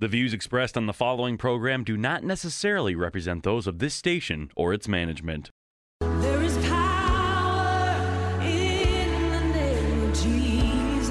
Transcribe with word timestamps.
The 0.00 0.06
views 0.06 0.32
expressed 0.32 0.76
on 0.76 0.86
the 0.86 0.92
following 0.92 1.36
program 1.36 1.82
do 1.82 1.96
not 1.96 2.22
necessarily 2.22 2.94
represent 2.94 3.42
those 3.42 3.66
of 3.66 3.80
this 3.80 3.94
station 3.94 4.48
or 4.54 4.72
its 4.72 4.86
management. 4.86 5.50
There 6.02 6.40
is 6.40 6.56
power 6.68 8.40
in 8.40 9.32
the 9.32 9.40
name 9.40 10.04
of 10.04 10.14
Jesus 10.14 11.08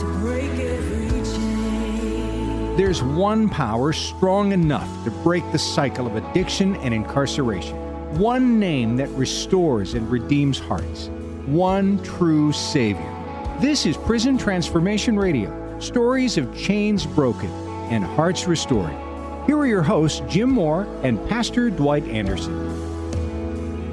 to 0.00 0.06
break 0.20 0.50
every 0.52 1.10
chain. 1.36 2.76
There's 2.78 3.02
one 3.02 3.50
power 3.50 3.92
strong 3.92 4.52
enough 4.52 4.88
to 5.04 5.10
break 5.10 5.44
the 5.52 5.58
cycle 5.58 6.06
of 6.06 6.16
addiction 6.16 6.76
and 6.76 6.94
incarceration. 6.94 7.76
One 8.18 8.58
name 8.58 8.96
that 8.96 9.10
restores 9.10 9.92
and 9.92 10.10
redeems 10.10 10.58
hearts. 10.58 11.08
One 11.44 12.02
true 12.02 12.54
Savior. 12.54 13.12
This 13.60 13.84
is 13.84 13.98
Prison 13.98 14.38
Transformation 14.38 15.18
Radio 15.18 15.65
stories 15.78 16.38
of 16.38 16.56
chains 16.56 17.04
broken 17.04 17.50
and 17.90 18.04
hearts 18.04 18.46
restored. 18.46 18.94
Here 19.46 19.56
are 19.58 19.66
your 19.66 19.82
hosts, 19.82 20.22
Jim 20.28 20.50
Moore 20.50 20.86
and 21.02 21.24
Pastor 21.28 21.70
Dwight 21.70 22.04
Anderson. 22.04 22.86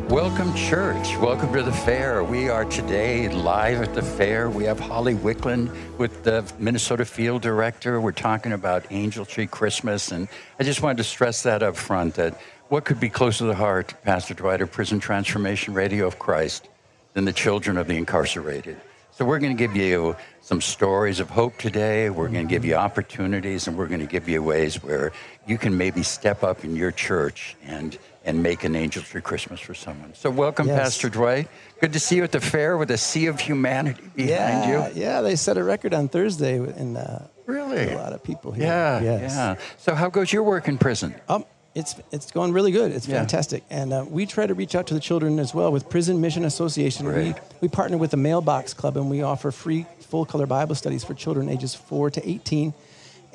Welcome, 0.08 0.54
church. 0.54 1.18
Welcome 1.18 1.52
to 1.54 1.64
the 1.64 1.72
fair. 1.72 2.24
We 2.24 2.48
are 2.48 2.66
today 2.66 3.30
live 3.30 3.82
at 3.82 3.94
the 3.94 4.02
fair. 4.02 4.50
We 4.50 4.64
have 4.66 4.80
Holly 4.80 5.16
Wickland 5.16 5.76
with 5.98 6.24
the 6.24 6.50
Minnesota 6.60 7.04
Field 7.04 7.42
Director. 7.42 8.00
We're 8.00 8.12
talking 8.12 8.54
about 8.54 8.86
Angel 8.92 9.26
Tree 9.26 9.48
Christmas. 9.48 10.12
And 10.12 10.28
I 10.60 10.64
just 10.64 10.82
wanted 10.82 10.98
to 10.98 11.04
stress 11.04 11.44
that 11.44 11.64
up 11.64 11.76
front 11.76 12.16
that 12.16 12.40
what 12.70 12.86
could 12.86 13.00
be 13.00 13.10
closer 13.10 13.40
to 13.40 13.46
the 13.46 13.56
heart, 13.56 13.94
Pastor 14.04 14.34
Dwight, 14.34 14.62
of 14.62 14.72
Prison 14.72 15.00
Transformation 15.00 15.74
Radio 15.74 16.06
of 16.06 16.20
Christ 16.20 16.70
than 17.14 17.26
the 17.26 17.34
children 17.34 17.78
of 17.78 17.88
the 17.88 17.98
incarcerated? 17.98 18.78
So 19.16 19.26
we're 19.26 19.38
going 19.38 19.56
to 19.56 19.68
give 19.68 19.76
you 19.76 20.16
some 20.42 20.60
stories 20.60 21.20
of 21.20 21.30
hope 21.30 21.60
today. 21.60 22.10
We're 22.10 22.30
going 22.30 22.48
to 22.48 22.50
give 22.50 22.66
you 22.66 22.74
opportunities, 22.74 23.68
and 23.68 23.78
we're 23.78 23.88
going 23.88 24.00
to 24.00 24.08
give 24.08 24.28
you 24.28 24.42
ways 24.42 24.82
where 24.82 25.12
you 25.46 25.60
can 25.60 25.78
maybe 25.78 26.02
step 26.02 26.44
up 26.44 26.64
in 26.64 26.76
your 26.76 26.92
church 26.92 27.56
and 27.64 27.98
and 28.26 28.42
make 28.42 28.64
an 28.64 28.76
angel 28.76 29.04
tree 29.04 29.22
Christmas 29.22 29.60
for 29.60 29.76
someone. 29.76 30.16
So 30.16 30.32
welcome, 30.32 30.66
yes. 30.66 30.80
Pastor 30.80 31.10
Dwight. 31.10 31.48
Good 31.80 31.94
to 31.94 32.00
see 32.00 32.16
you 32.16 32.24
at 32.24 32.32
the 32.32 32.40
fair 32.40 32.78
with 32.78 32.90
a 32.90 32.98
sea 32.98 33.28
of 33.28 33.40
humanity 33.40 34.02
behind 34.16 34.70
yeah, 34.70 34.88
you. 34.88 34.94
Yeah, 34.96 35.22
they 35.22 35.36
set 35.36 35.58
a 35.58 35.64
record 35.64 35.94
on 35.94 36.08
Thursday, 36.08 36.56
In, 36.56 36.98
uh, 36.98 37.28
really 37.46 37.92
a 37.92 37.98
lot 37.98 38.14
of 38.14 38.24
people 38.24 38.52
here. 38.52 38.66
Yeah, 38.66 39.02
yes. 39.02 39.36
yeah. 39.36 39.56
So 39.78 39.94
how 39.94 40.10
goes 40.10 40.34
your 40.34 40.44
work 40.44 40.68
in 40.68 40.78
prison? 40.78 41.14
Um, 41.28 41.46
it's 41.76 41.96
it's 42.12 42.32
going 42.32 42.54
really 42.54 42.72
good. 42.72 42.92
It's 42.92 43.08
yeah. 43.08 43.20
fantastic, 43.20 43.64
and 43.70 43.94
uh, 43.94 44.06
we 44.08 44.26
try 44.26 44.46
to 44.46 44.54
reach 44.54 44.76
out 44.76 44.88
to 44.88 44.94
the 44.94 45.00
children 45.00 45.40
as 45.40 45.54
well 45.54 45.72
with 45.72 45.90
Prison 45.90 46.22
Mission 46.22 46.46
Association. 46.46 47.06
Great. 47.06 47.36
We 47.36 47.42
we 47.62 47.68
partner 47.68 47.98
with 47.98 48.12
the 48.12 48.18
Mailbox 48.18 48.74
Club, 48.74 48.98
and 48.98 49.10
we 49.10 49.22
offer 49.24 49.52
free 49.52 49.86
full 50.00 50.26
color 50.26 50.46
Bible 50.46 50.76
studies 50.76 51.04
for 51.04 51.14
children 51.14 51.50
ages 51.50 51.74
four 51.74 52.10
to 52.12 52.30
eighteen. 52.30 52.74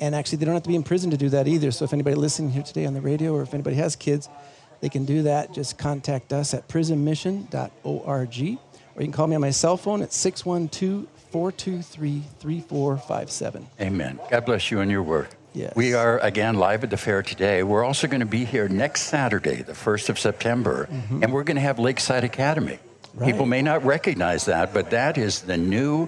And 0.01 0.15
actually, 0.15 0.37
they 0.37 0.45
don't 0.45 0.53
have 0.53 0.63
to 0.63 0.69
be 0.69 0.75
in 0.75 0.83
prison 0.83 1.11
to 1.11 1.17
do 1.17 1.27
that 1.29 1.45
either. 1.45 1.71
So 1.71 1.83
if 1.83 1.91
anybody 1.91 2.15
listening 2.15 2.51
here 2.51 2.63
today 2.63 2.85
on 2.85 2.93
the 2.93 3.01
radio, 3.01 3.33
or 3.33 3.41
if 3.41 3.53
anybody 3.53 3.75
has 3.75 3.97
kids, 3.97 4.29
they 4.79 4.87
can 4.87 5.03
do 5.03 5.23
that. 5.23 5.53
Just 5.53 5.77
contact 5.77 6.31
us 6.31 6.53
at 6.53 6.69
prisonmission.org, 6.69 8.05
or 8.05 8.23
you 8.31 8.57
can 8.97 9.11
call 9.11 9.27
me 9.27 9.35
on 9.35 9.41
my 9.41 9.51
cell 9.51 9.75
phone 9.75 10.01
at 10.01 10.13
612 10.13 11.07
423 11.31 12.23
3457. 12.39 13.67
Amen. 13.81 14.19
God 14.31 14.45
bless 14.45 14.71
you 14.71 14.79
and 14.79 14.89
your 14.89 15.03
work. 15.03 15.38
Yes. 15.59 15.75
We 15.75 15.93
are 15.93 16.19
again 16.19 16.55
live 16.55 16.85
at 16.85 16.89
the 16.89 16.95
fair 16.95 17.21
today. 17.21 17.63
We're 17.63 17.83
also 17.83 18.07
going 18.07 18.21
to 18.21 18.25
be 18.25 18.45
here 18.45 18.69
next 18.69 19.01
Saturday, 19.03 19.61
the 19.61 19.73
1st 19.73 20.07
of 20.07 20.17
September, 20.17 20.87
mm-hmm. 20.89 21.21
and 21.21 21.33
we're 21.33 21.43
going 21.43 21.55
to 21.55 21.61
have 21.61 21.79
Lakeside 21.79 22.23
Academy. 22.23 22.79
Right. 23.13 23.29
People 23.29 23.45
may 23.45 23.61
not 23.61 23.83
recognize 23.83 24.45
that, 24.45 24.73
but 24.73 24.91
that 24.91 25.17
is 25.17 25.41
the 25.41 25.57
new 25.57 26.07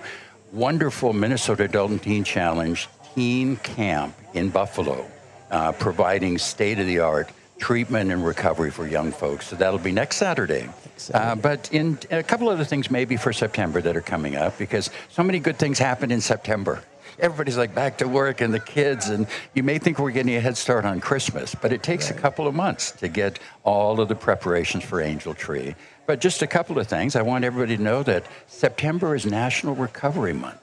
wonderful 0.53 1.11
Minnesota 1.11 1.65
Adult 1.65 1.91
and 1.91 2.01
Teen 2.01 2.23
Challenge 2.23 2.87
Teen 3.13 3.57
Camp 3.57 4.15
in 4.33 4.51
Buffalo, 4.51 5.05
uh, 5.49 5.73
providing 5.73 6.37
state 6.37 6.79
of 6.79 6.87
the 6.87 6.99
art 6.99 7.29
treatment 7.57 8.09
and 8.09 8.25
recovery 8.25 8.71
for 8.71 8.87
young 8.87 9.11
folks. 9.11 9.47
So 9.47 9.57
that'll 9.57 9.79
be 9.79 9.91
next 9.91 10.15
Saturday. 10.15 10.69
Uh, 11.13 11.35
but 11.35 11.69
in 11.73 11.99
a 12.09 12.23
couple 12.23 12.47
other 12.47 12.63
things 12.63 12.89
maybe 12.89 13.17
for 13.17 13.33
September 13.33 13.81
that 13.81 13.97
are 13.97 14.01
coming 14.01 14.37
up 14.37 14.57
because 14.57 14.89
so 15.09 15.23
many 15.23 15.39
good 15.39 15.57
things 15.57 15.77
happen 15.77 16.09
in 16.09 16.21
September 16.21 16.83
everybody's 17.21 17.57
like 17.57 17.73
back 17.73 17.99
to 17.99 18.07
work 18.07 18.41
and 18.41 18.53
the 18.53 18.59
kids, 18.59 19.09
and 19.09 19.27
you 19.53 19.63
may 19.63 19.77
think 19.77 19.99
we're 19.99 20.11
getting 20.11 20.35
a 20.35 20.41
head 20.41 20.57
start 20.57 20.83
on 20.83 20.99
Christmas, 20.99 21.55
but 21.55 21.71
it 21.71 21.83
takes 21.83 22.09
right. 22.09 22.19
a 22.19 22.21
couple 22.21 22.47
of 22.47 22.55
months 22.55 22.91
to 22.91 23.07
get 23.07 23.39
all 23.63 24.01
of 24.01 24.09
the 24.09 24.15
preparations 24.15 24.83
for 24.83 25.01
Angel 25.01 25.33
Tree. 25.33 25.75
But 26.07 26.19
just 26.19 26.41
a 26.41 26.47
couple 26.47 26.79
of 26.79 26.87
things. 26.87 27.15
I 27.15 27.21
want 27.21 27.45
everybody 27.45 27.77
to 27.77 27.83
know 27.83 28.03
that 28.03 28.25
September 28.47 29.15
is 29.15 29.25
National 29.25 29.75
Recovery 29.75 30.33
Month. 30.33 30.59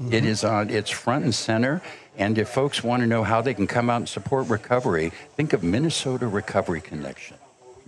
Mm-hmm. 0.00 0.12
It 0.12 0.24
is 0.24 0.44
on 0.44 0.70
it's 0.70 0.90
front 0.90 1.24
and 1.24 1.34
center. 1.34 1.82
And 2.16 2.38
if 2.38 2.48
folks 2.48 2.82
want 2.82 3.02
to 3.02 3.06
know 3.06 3.22
how 3.22 3.42
they 3.42 3.54
can 3.54 3.66
come 3.66 3.90
out 3.90 3.98
and 3.98 4.08
support 4.08 4.48
recovery, 4.48 5.12
think 5.36 5.52
of 5.52 5.62
Minnesota 5.62 6.26
Recovery 6.26 6.80
Connection. 6.80 7.36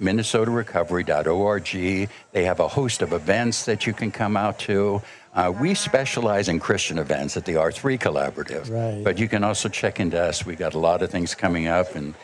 MinnesotaRecovery.org. 0.01 2.09
They 2.33 2.45
have 2.45 2.61
a 2.61 2.69
host 2.69 3.03
of 3.03 3.13
events 3.13 3.65
that 3.65 3.87
you 3.87 3.93
can 3.93 4.11
come 4.11 4.37
out 4.37 4.59
to. 4.61 5.03
Uh, 5.33 5.53
we 5.61 5.75
specialize 5.75 6.49
in 6.49 6.59
Christian 6.59 6.99
events 6.99 7.37
at 7.37 7.45
the 7.45 7.53
R3 7.55 7.99
Collaborative, 7.99 8.69
right. 8.71 9.05
but 9.05 9.19
you 9.19 9.29
can 9.29 9.45
also 9.45 9.69
check 9.69 10.01
into 10.01 10.21
us. 10.21 10.45
We've 10.45 10.59
got 10.59 10.75
a 10.75 10.79
lot 10.79 11.03
of 11.03 11.11
things 11.11 11.37
coming 11.37 11.69
up, 11.69 11.95
and, 11.95 12.15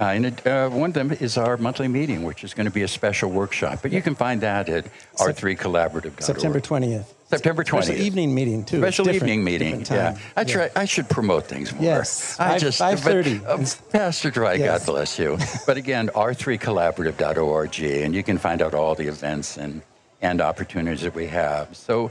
uh, 0.00 0.06
and 0.06 0.26
it, 0.26 0.44
uh, 0.44 0.68
one 0.70 0.90
of 0.90 0.94
them 0.94 1.12
is 1.12 1.38
our 1.38 1.56
monthly 1.58 1.86
meeting, 1.86 2.24
which 2.24 2.42
is 2.42 2.54
going 2.54 2.64
to 2.66 2.72
be 2.72 2.82
a 2.82 2.88
special 2.88 3.30
workshop. 3.30 3.78
But 3.82 3.92
you 3.92 4.02
can 4.02 4.16
find 4.16 4.40
that 4.40 4.68
at 4.68 4.86
R3Collaborative. 5.16 6.20
September 6.20 6.58
20th. 6.58 7.04
September 7.28 7.62
20th. 7.62 7.84
Special 7.84 8.02
evening 8.02 8.34
meeting 8.34 8.64
too. 8.64 8.78
Special 8.78 9.10
evening 9.10 9.44
meeting. 9.44 9.84
Yeah. 9.88 10.18
I 10.36 10.44
try. 10.44 10.64
Yeah. 10.64 10.70
I 10.76 10.84
should 10.84 11.08
promote 11.08 11.46
things 11.46 11.72
more. 11.72 11.82
Yes. 11.82 12.38
I 12.38 12.58
just 12.58 12.80
5:30. 12.80 13.42
But, 13.42 13.48
uh, 13.48 13.90
Pastor 13.90 14.30
Dwight, 14.30 14.60
Yes. 14.60 14.84
God 14.84 14.92
bless 14.92 15.18
you. 15.18 15.36
but 15.66 15.76
again, 15.76 16.08
r3collaborative.org, 16.14 17.80
and 17.80 18.14
you 18.14 18.22
can 18.22 18.38
find 18.38 18.62
out 18.62 18.74
all 18.74 18.94
the 18.94 19.08
events 19.08 19.56
and 19.56 19.82
and 20.22 20.40
opportunities 20.40 21.02
that 21.02 21.14
we 21.14 21.26
have. 21.26 21.76
So, 21.76 22.10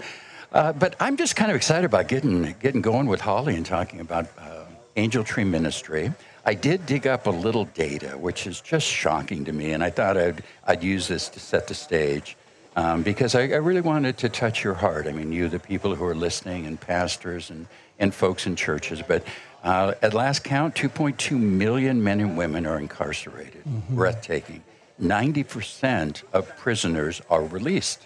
uh, 0.56 0.74
but 0.74 0.96
I'm 1.00 1.18
just 1.18 1.36
kind 1.36 1.52
of 1.52 1.56
excited 1.56 1.86
about 1.86 2.08
getting 2.08 2.56
getting 2.60 2.82
going 2.82 3.06
with 3.06 3.22
Holly 3.22 3.56
and 3.56 3.66
talking 3.66 4.00
about 4.00 4.26
uh, 4.40 4.66
Angel 4.96 5.24
Tree 5.24 5.44
Ministry. 5.44 6.12
I 6.46 6.54
did 6.54 6.86
dig 6.86 7.06
up 7.06 7.28
a 7.28 7.32
little 7.32 7.66
data, 7.66 8.18
which 8.18 8.48
is 8.48 8.62
just 8.62 8.88
shocking 8.88 9.46
to 9.46 9.52
me, 9.52 9.74
and 9.74 9.84
I 9.84 9.90
thought 9.90 10.18
I'd 10.18 10.44
I'd 10.66 10.84
use 10.84 11.08
this 11.08 11.30
to 11.30 11.40
set 11.40 11.68
the 11.68 11.74
stage 11.76 12.38
um, 12.76 13.04
because 13.04 13.36
I, 13.36 13.42
I, 13.42 13.58
really 13.58 13.82
wanted 13.82 14.18
to 14.20 14.30
touch 14.30 14.64
your 14.64 14.74
heart. 14.74 15.08
I 15.08 15.12
mean, 15.12 15.32
you, 15.32 15.48
the 15.50 15.60
people 15.60 15.96
who 15.96 16.06
are 16.06 16.16
listening, 16.16 16.66
and 16.66 16.80
pastors 16.80 17.50
and, 17.50 17.68
and 18.00 18.14
folks 18.14 18.46
in 18.46 18.56
churches. 18.56 19.02
But 19.06 19.26
uh, 19.64 19.94
at 20.02 20.14
last 20.14 20.44
count, 20.44 20.76
2.2 20.76 21.40
million 21.40 22.04
men 22.04 22.20
and 22.20 22.38
women 22.38 22.66
are 22.66 22.80
incarcerated. 22.80 23.64
Mm-hmm. 23.64 23.96
Breathtaking. 23.96 24.64
90% 25.02 26.24
of 26.34 26.56
prisoners 26.58 27.22
are 27.30 27.44
released. 27.44 28.06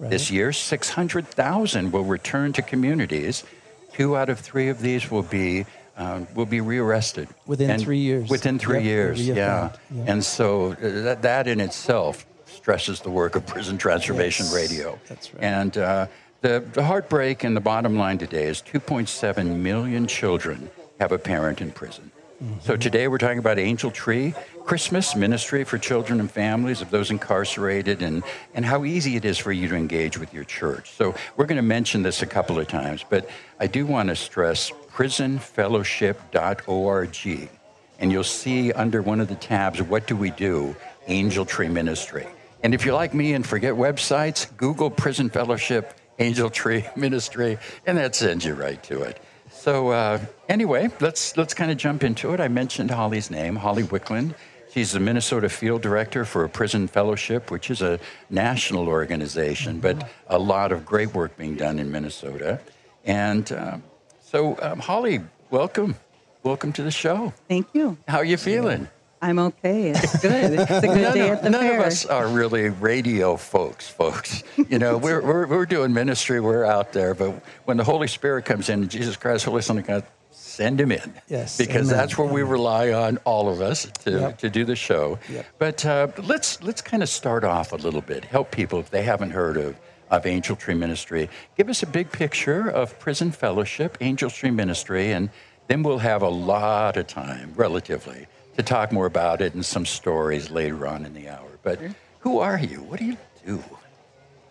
Right. 0.00 0.10
This 0.10 0.30
year, 0.30 0.50
600,000 0.50 1.92
will 1.92 2.04
return 2.04 2.54
to 2.54 2.62
communities. 2.62 3.44
Two 3.92 4.16
out 4.16 4.30
of 4.30 4.40
three 4.40 4.70
of 4.70 4.80
these 4.80 5.10
will 5.10 5.22
be 5.22 5.66
um, 5.98 6.26
will 6.34 6.46
be 6.46 6.62
rearrested 6.62 7.28
within 7.46 7.68
and 7.70 7.82
three 7.82 7.98
years. 7.98 8.30
Within 8.30 8.58
three 8.58 8.78
yep, 8.78 8.84
years, 8.84 9.28
yeah. 9.28 9.72
yeah. 9.94 10.04
And 10.06 10.24
so 10.24 10.72
uh, 10.72 10.76
that, 10.80 11.22
that 11.22 11.46
in 11.46 11.60
itself 11.60 12.24
stresses 12.46 13.00
the 13.00 13.10
work 13.10 13.36
of 13.36 13.46
Prison 13.46 13.76
Transformation 13.76 14.46
yes, 14.46 14.54
Radio. 14.54 14.98
That's 15.06 15.34
right. 15.34 15.42
And 15.42 15.76
uh, 15.76 16.06
the, 16.40 16.64
the 16.72 16.82
heartbreak 16.82 17.44
and 17.44 17.54
the 17.54 17.60
bottom 17.60 17.98
line 17.98 18.16
today 18.16 18.44
is 18.44 18.62
2.7 18.62 19.56
million 19.58 20.06
children 20.06 20.70
have 20.98 21.12
a 21.12 21.18
parent 21.18 21.60
in 21.60 21.70
prison. 21.70 22.10
Mm-hmm. 22.42 22.60
So 22.60 22.76
today 22.76 23.06
we're 23.06 23.18
talking 23.18 23.38
about 23.38 23.58
Angel 23.58 23.90
Tree, 23.90 24.32
Christmas 24.64 25.14
ministry 25.14 25.62
for 25.64 25.76
children 25.76 26.20
and 26.20 26.30
families 26.30 26.80
of 26.80 26.90
those 26.90 27.10
incarcerated, 27.10 28.00
and, 28.00 28.22
and 28.54 28.64
how 28.64 28.86
easy 28.86 29.16
it 29.16 29.26
is 29.26 29.36
for 29.36 29.52
you 29.52 29.68
to 29.68 29.74
engage 29.74 30.16
with 30.16 30.32
your 30.32 30.44
church. 30.44 30.90
So 30.92 31.14
we're 31.36 31.44
going 31.44 31.56
to 31.56 31.62
mention 31.62 32.02
this 32.02 32.22
a 32.22 32.26
couple 32.26 32.58
of 32.58 32.66
times, 32.66 33.04
but 33.06 33.28
I 33.58 33.66
do 33.66 33.84
want 33.84 34.08
to 34.08 34.16
stress 34.16 34.70
prisonfellowship.org. 34.70 37.50
And 37.98 38.10
you'll 38.10 38.24
see 38.24 38.72
under 38.72 39.02
one 39.02 39.20
of 39.20 39.28
the 39.28 39.34
tabs, 39.34 39.82
What 39.82 40.06
Do 40.06 40.16
We 40.16 40.30
Do? 40.30 40.74
Angel 41.08 41.44
Tree 41.44 41.68
Ministry. 41.68 42.26
And 42.62 42.72
if 42.72 42.86
you're 42.86 42.94
like 42.94 43.12
me 43.12 43.34
and 43.34 43.46
forget 43.46 43.74
websites, 43.74 44.46
Google 44.56 44.88
Prison 44.88 45.28
Fellowship 45.28 45.92
Angel 46.18 46.48
Tree 46.48 46.86
Ministry, 46.96 47.58
and 47.86 47.98
that 47.98 48.14
sends 48.14 48.46
you 48.46 48.54
right 48.54 48.82
to 48.84 49.02
it. 49.02 49.20
So 49.60 49.90
uh, 49.90 50.18
anyway, 50.48 50.88
let's 51.00 51.36
let's 51.36 51.52
kind 51.52 51.70
of 51.70 51.76
jump 51.76 52.02
into 52.02 52.32
it. 52.32 52.40
I 52.40 52.48
mentioned 52.48 52.90
Holly's 52.90 53.30
name, 53.30 53.56
Holly 53.56 53.82
Wickland. 53.82 54.34
She's 54.72 54.92
the 54.92 55.00
Minnesota 55.00 55.50
Field 55.50 55.82
Director 55.82 56.24
for 56.24 56.44
a 56.44 56.48
Prison 56.48 56.88
Fellowship, 56.88 57.50
which 57.50 57.70
is 57.70 57.82
a 57.82 58.00
national 58.30 58.88
organization, 58.88 59.78
but 59.78 60.08
a 60.28 60.38
lot 60.38 60.72
of 60.72 60.86
great 60.86 61.12
work 61.12 61.36
being 61.36 61.56
done 61.56 61.78
in 61.78 61.90
Minnesota. 61.90 62.58
And 63.04 63.52
uh, 63.52 63.76
so, 64.22 64.56
um, 64.62 64.78
Holly, 64.78 65.20
welcome, 65.50 65.96
welcome 66.42 66.72
to 66.72 66.82
the 66.82 66.90
show. 66.90 67.34
Thank 67.46 67.66
you. 67.74 67.98
How 68.08 68.16
are 68.16 68.24
you 68.24 68.38
feeling? 68.38 68.88
I'm 69.22 69.38
okay. 69.38 69.90
It's 69.90 70.22
good. 70.22 70.52
It's 70.60 70.70
a 70.70 70.80
good 70.80 71.02
none 71.02 71.14
day 71.14 71.28
of, 71.30 71.38
at 71.38 71.42
the 71.42 71.50
none 71.50 71.60
fair. 71.60 71.80
of 71.80 71.86
us 71.86 72.06
are 72.06 72.26
really 72.26 72.70
radio 72.70 73.36
folks, 73.36 73.88
folks. 73.88 74.42
You 74.68 74.78
know, 74.78 74.96
we're, 74.96 75.20
we're, 75.20 75.46
we're 75.46 75.66
doing 75.66 75.92
ministry, 75.92 76.40
we're 76.40 76.64
out 76.64 76.92
there, 76.92 77.14
but 77.14 77.32
when 77.66 77.76
the 77.76 77.84
Holy 77.84 78.08
Spirit 78.08 78.44
comes 78.46 78.68
in, 78.70 78.88
Jesus 78.88 79.16
Christ, 79.16 79.44
Holy 79.44 79.60
Son 79.62 79.76
of 79.78 79.86
God, 79.86 80.04
send 80.30 80.80
him 80.80 80.90
in. 80.90 81.12
Yes, 81.28 81.58
Because 81.58 81.88
amen, 81.90 81.98
that's 81.98 82.16
where 82.16 82.26
we 82.32 82.42
rely 82.42 82.92
on 82.92 83.18
all 83.18 83.48
of 83.50 83.60
us 83.60 83.84
to, 84.04 84.10
Yep. 84.10 84.38
to 84.38 84.48
do 84.50 84.64
the 84.64 84.76
show. 84.76 85.18
Yep. 85.30 85.46
But 85.58 85.84
uh, 85.86 86.08
let's 86.22 86.62
let's 86.62 86.80
kind 86.82 87.02
of 87.02 87.08
start 87.08 87.44
off 87.44 87.72
a 87.72 87.76
little 87.76 88.00
bit. 88.00 88.24
Help 88.24 88.50
people 88.50 88.78
if 88.80 88.90
they 88.90 89.02
haven't 89.02 89.30
heard 89.32 89.56
of 89.56 89.76
of 90.10 90.26
Angel 90.26 90.56
Tree 90.56 90.74
Ministry. 90.74 91.28
Give 91.56 91.68
us 91.68 91.82
a 91.82 91.86
big 91.86 92.10
picture 92.10 92.68
of 92.68 92.98
Prison 92.98 93.30
Fellowship, 93.32 93.96
Angel 94.00 94.28
Tree 94.30 94.50
Ministry, 94.50 95.12
and 95.12 95.30
then 95.68 95.82
we'll 95.84 95.98
have 95.98 96.22
a 96.22 96.28
lot 96.28 96.96
of 96.96 97.06
time, 97.06 97.52
relatively, 97.54 98.26
to 98.56 98.62
talk 98.62 98.92
more 98.92 99.06
about 99.06 99.40
it 99.40 99.54
and 99.54 99.64
some 99.64 99.86
stories 99.86 100.50
later 100.50 100.86
on 100.86 101.04
in 101.04 101.14
the 101.14 101.28
hour. 101.28 101.48
But 101.62 101.80
who 102.20 102.38
are 102.38 102.58
you? 102.58 102.82
What 102.82 102.98
do 102.98 103.06
you 103.06 103.16
do? 103.46 103.62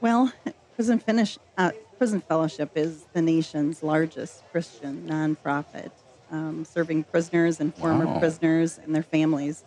Well, 0.01 0.31
Prison 0.75 0.99
Finish, 0.99 1.37
uh, 1.57 1.71
Prison 1.97 2.21
Fellowship 2.21 2.71
is 2.75 3.05
the 3.13 3.21
nation's 3.21 3.83
largest 3.83 4.43
Christian 4.51 5.05
nonprofit, 5.07 5.91
um, 6.31 6.63
serving 6.65 7.03
prisoners 7.03 7.59
and 7.59 7.73
former 7.75 8.05
Wow. 8.05 8.19
prisoners 8.19 8.79
and 8.81 8.95
their 8.95 9.03
families. 9.03 9.63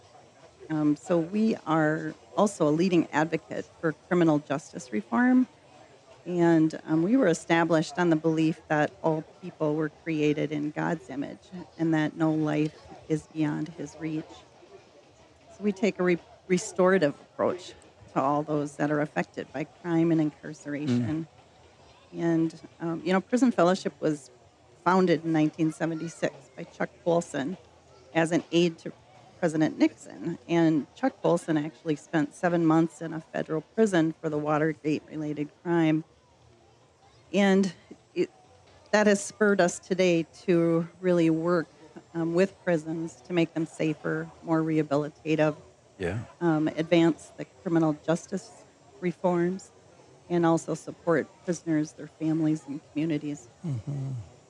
Um, 0.70 0.96
so 0.96 1.18
we 1.18 1.56
are 1.66 2.14
also 2.36 2.66
a 2.66 2.70
leading 2.70 3.06
advocate 3.12 3.66
for 3.80 3.92
criminal 4.08 4.38
justice 4.38 4.90
reform, 4.90 5.46
and 6.24 6.80
um, 6.88 7.02
we 7.02 7.16
were 7.16 7.26
established 7.26 7.98
on 7.98 8.08
the 8.08 8.16
belief 8.16 8.62
that 8.68 8.90
all 9.02 9.22
people 9.42 9.74
were 9.74 9.90
created 10.02 10.50
in 10.50 10.70
God's 10.70 11.10
image, 11.10 11.50
and 11.78 11.92
that 11.92 12.16
no 12.16 12.32
life 12.32 12.74
is 13.12 13.28
beyond 13.32 13.68
His 13.76 13.94
reach. 14.00 14.24
So 15.50 15.58
we 15.60 15.70
take 15.70 16.00
a 16.00 16.02
re- 16.02 16.18
restorative 16.48 17.14
approach 17.20 17.74
to 18.14 18.20
all 18.20 18.42
those 18.42 18.76
that 18.76 18.90
are 18.90 19.00
affected 19.00 19.52
by 19.52 19.64
crime 19.64 20.10
and 20.10 20.20
incarceration. 20.20 21.26
And, 22.16 22.54
um, 22.80 23.02
you 23.04 23.12
know, 23.12 23.20
Prison 23.20 23.52
Fellowship 23.52 23.92
was 24.00 24.30
founded 24.84 25.24
in 25.24 25.32
1976 25.32 26.34
by 26.56 26.64
Chuck 26.64 26.90
Colson 27.04 27.56
as 28.14 28.32
an 28.32 28.44
aide 28.50 28.78
to 28.78 28.92
President 29.38 29.78
Nixon. 29.78 30.38
And 30.48 30.86
Chuck 30.94 31.14
Colson 31.22 31.56
actually 31.58 31.96
spent 31.96 32.34
seven 32.34 32.64
months 32.64 33.02
in 33.02 33.12
a 33.12 33.20
federal 33.32 33.60
prison 33.60 34.14
for 34.20 34.28
the 34.28 34.38
Watergate 34.38 35.02
related 35.10 35.48
crime. 35.62 36.04
And 37.32 37.72
it, 38.14 38.30
that 38.90 39.06
has 39.06 39.22
spurred 39.22 39.60
us 39.60 39.78
today 39.78 40.26
to 40.44 40.88
really 41.00 41.30
work 41.30 41.66
um, 42.14 42.34
with 42.34 42.54
prisons 42.64 43.16
to 43.26 43.32
make 43.32 43.54
them 43.54 43.66
safer, 43.66 44.28
more 44.42 44.62
rehabilitative, 44.62 45.56
Yeah. 45.98 46.18
um, 46.40 46.68
advance 46.68 47.32
the 47.36 47.44
criminal 47.62 47.96
justice 48.06 48.50
reforms, 49.00 49.70
and 50.30 50.46
also 50.46 50.74
support 50.74 51.26
prisoners, 51.44 51.92
their 51.92 52.08
families, 52.18 52.62
and 52.66 52.80
communities. 52.92 53.48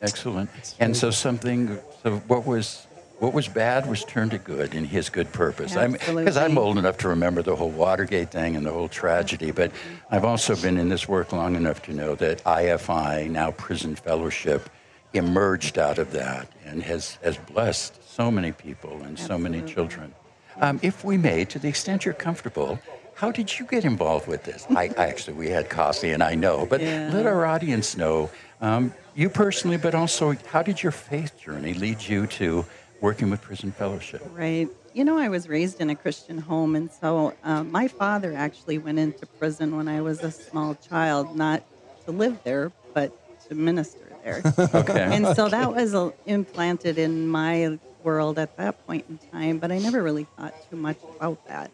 Excellent. 0.01 0.51
And 0.79 0.97
so 0.97 1.11
something. 1.11 1.79
So 2.03 2.17
what 2.27 2.47
was 2.47 2.87
what 3.23 3.33
was 3.33 3.47
bad 3.47 3.89
was 3.89 4.05
turned 4.05 4.33
to 4.33 4.39
good 4.39 4.75
in 4.75 4.85
His 4.85 5.09
good 5.09 5.31
purpose. 5.33 5.75
Because 5.75 5.77
I'm 5.77 5.95
Absolutely. 5.95 6.57
old 6.57 6.79
enough 6.79 6.99
to 6.99 7.09
remember 7.09 7.41
the 7.41 7.55
whole 7.55 7.71
Watergate 7.71 8.33
thing 8.33 8.57
and 8.57 8.67
the 8.67 8.73
whole 8.73 8.89
tragedy, 8.89 9.53
but 9.53 9.71
I've 10.11 10.25
also 10.25 10.57
been 10.57 10.77
in 10.77 10.89
this 10.89 11.07
work 11.07 11.31
long 11.31 11.55
enough 11.55 11.83
to 11.83 11.93
know 11.93 12.17
that 12.17 12.43
IFI, 12.43 13.31
now 13.31 13.53
Prison 13.53 13.95
Fellowship, 13.95 14.69
emerged 15.15 15.79
out 15.79 15.99
of 15.99 16.13
that 16.13 16.49
and 16.65 16.83
has 16.83 17.19
has 17.23 17.37
blessed 17.37 17.93
so 18.09 18.31
many 18.31 18.53
people 18.53 19.03
and 19.03 19.19
so 19.19 19.39
many 19.39 19.63
children. 19.63 20.15
Um, 20.61 20.79
if 20.83 21.05
we 21.05 21.17
may, 21.17 21.45
to 21.47 21.59
the 21.59 21.69
extent 21.69 22.05
you're 22.05 22.15
comfortable. 22.15 22.79
How 23.15 23.31
did 23.31 23.59
you 23.59 23.67
get 23.67 23.85
involved 23.85 24.27
with 24.27 24.43
this? 24.45 24.67
I 24.71 24.89
actually, 24.97 25.35
we 25.35 25.49
had 25.49 25.69
coffee, 25.69 26.11
and 26.11 26.23
I 26.23 26.35
know, 26.35 26.67
but 26.67 26.81
Yeah. 26.81 27.11
let 27.13 27.27
our 27.27 27.45
audience 27.47 27.97
know 27.97 28.31
um, 28.61 28.93
you 29.15 29.29
personally, 29.29 29.77
but 29.77 29.95
also 29.95 30.35
how 30.47 30.63
did 30.63 30.83
your 30.83 30.93
faith 30.93 31.39
journey 31.39 31.75
lead 31.75 32.03
you 32.03 32.27
to 32.39 32.65
working 33.01 33.31
with 33.31 33.41
Prison 33.43 33.71
Fellowship? 33.71 34.23
Right. 34.33 34.69
You 34.95 35.05
know, 35.05 35.19
I 35.19 35.29
was 35.29 35.49
raised 35.49 35.81
in 35.81 35.91
a 35.91 35.95
Christian 35.95 36.39
home, 36.39 36.75
and 36.75 36.91
so 36.91 37.35
um, 37.45 37.71
my 37.71 37.87
father 37.89 38.35
actually 38.35 38.79
went 38.79 38.99
into 38.99 39.27
prison 39.39 39.77
when 39.77 39.89
I 39.89 40.01
was 40.01 40.23
a 40.23 40.31
small 40.31 40.75
child, 40.75 41.37
not 41.37 41.63
to 42.05 42.13
live 42.13 42.39
there, 42.45 42.73
but 42.95 43.13
to 43.49 43.55
minister 43.55 44.12
there. 44.23 44.43
Okay. 44.75 45.01
and 45.01 45.27
so 45.37 45.49
that 45.49 45.75
was 45.75 45.95
uh, 45.95 46.11
implanted 46.27 46.99
in 46.99 47.27
my 47.29 47.79
world 48.03 48.39
at 48.39 48.57
that 48.57 48.85
point 48.87 49.05
in 49.09 49.19
time, 49.31 49.59
but 49.59 49.71
I 49.71 49.79
never 49.79 50.03
really 50.03 50.25
thought 50.37 50.55
too 50.71 50.77
much 50.77 50.97
about 51.17 51.45
that. 51.47 51.71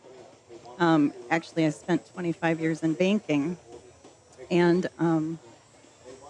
Um, 0.78 1.12
actually, 1.30 1.66
I 1.66 1.70
spent 1.70 2.06
25 2.12 2.60
years 2.60 2.82
in 2.82 2.94
banking 2.94 3.56
and 4.50 4.88
um, 4.98 5.38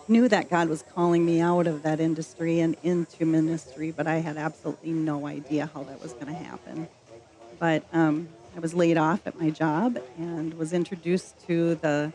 knew 0.09 0.29
that 0.29 0.49
God 0.51 0.69
was 0.69 0.83
calling 0.95 1.25
me 1.25 1.41
out 1.41 1.67
of 1.67 1.83
that 1.83 2.01
industry 2.01 2.61
and 2.61 2.77
into 2.83 3.27
ministry, 3.27 3.91
but 3.91 4.07
I 4.07 4.17
had 4.17 4.37
absolutely 4.37 4.93
no 4.93 5.27
idea 5.27 5.71
how 5.73 5.83
that 5.85 6.03
was 6.03 6.13
going 6.15 6.27
to 6.27 6.33
happen. 6.33 6.89
But 7.59 7.83
um, 7.93 8.29
I 8.57 8.61
was 8.61 8.75
laid 8.75 8.97
off 8.97 9.27
at 9.27 9.39
my 9.39 9.51
job 9.51 9.99
and 10.19 10.55
was 10.55 10.73
introduced 10.73 11.35
to 11.47 11.75
the 11.77 12.13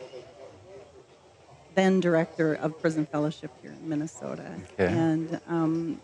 then 1.76 2.00
director 2.00 2.54
of 2.54 2.80
prison 2.82 3.06
fellowship 3.06 3.52
here 3.62 3.72
in 3.72 3.90
Minnesota. 3.90 4.52
Okay. 4.74 4.92
And 4.92 5.40
um, 5.48 6.02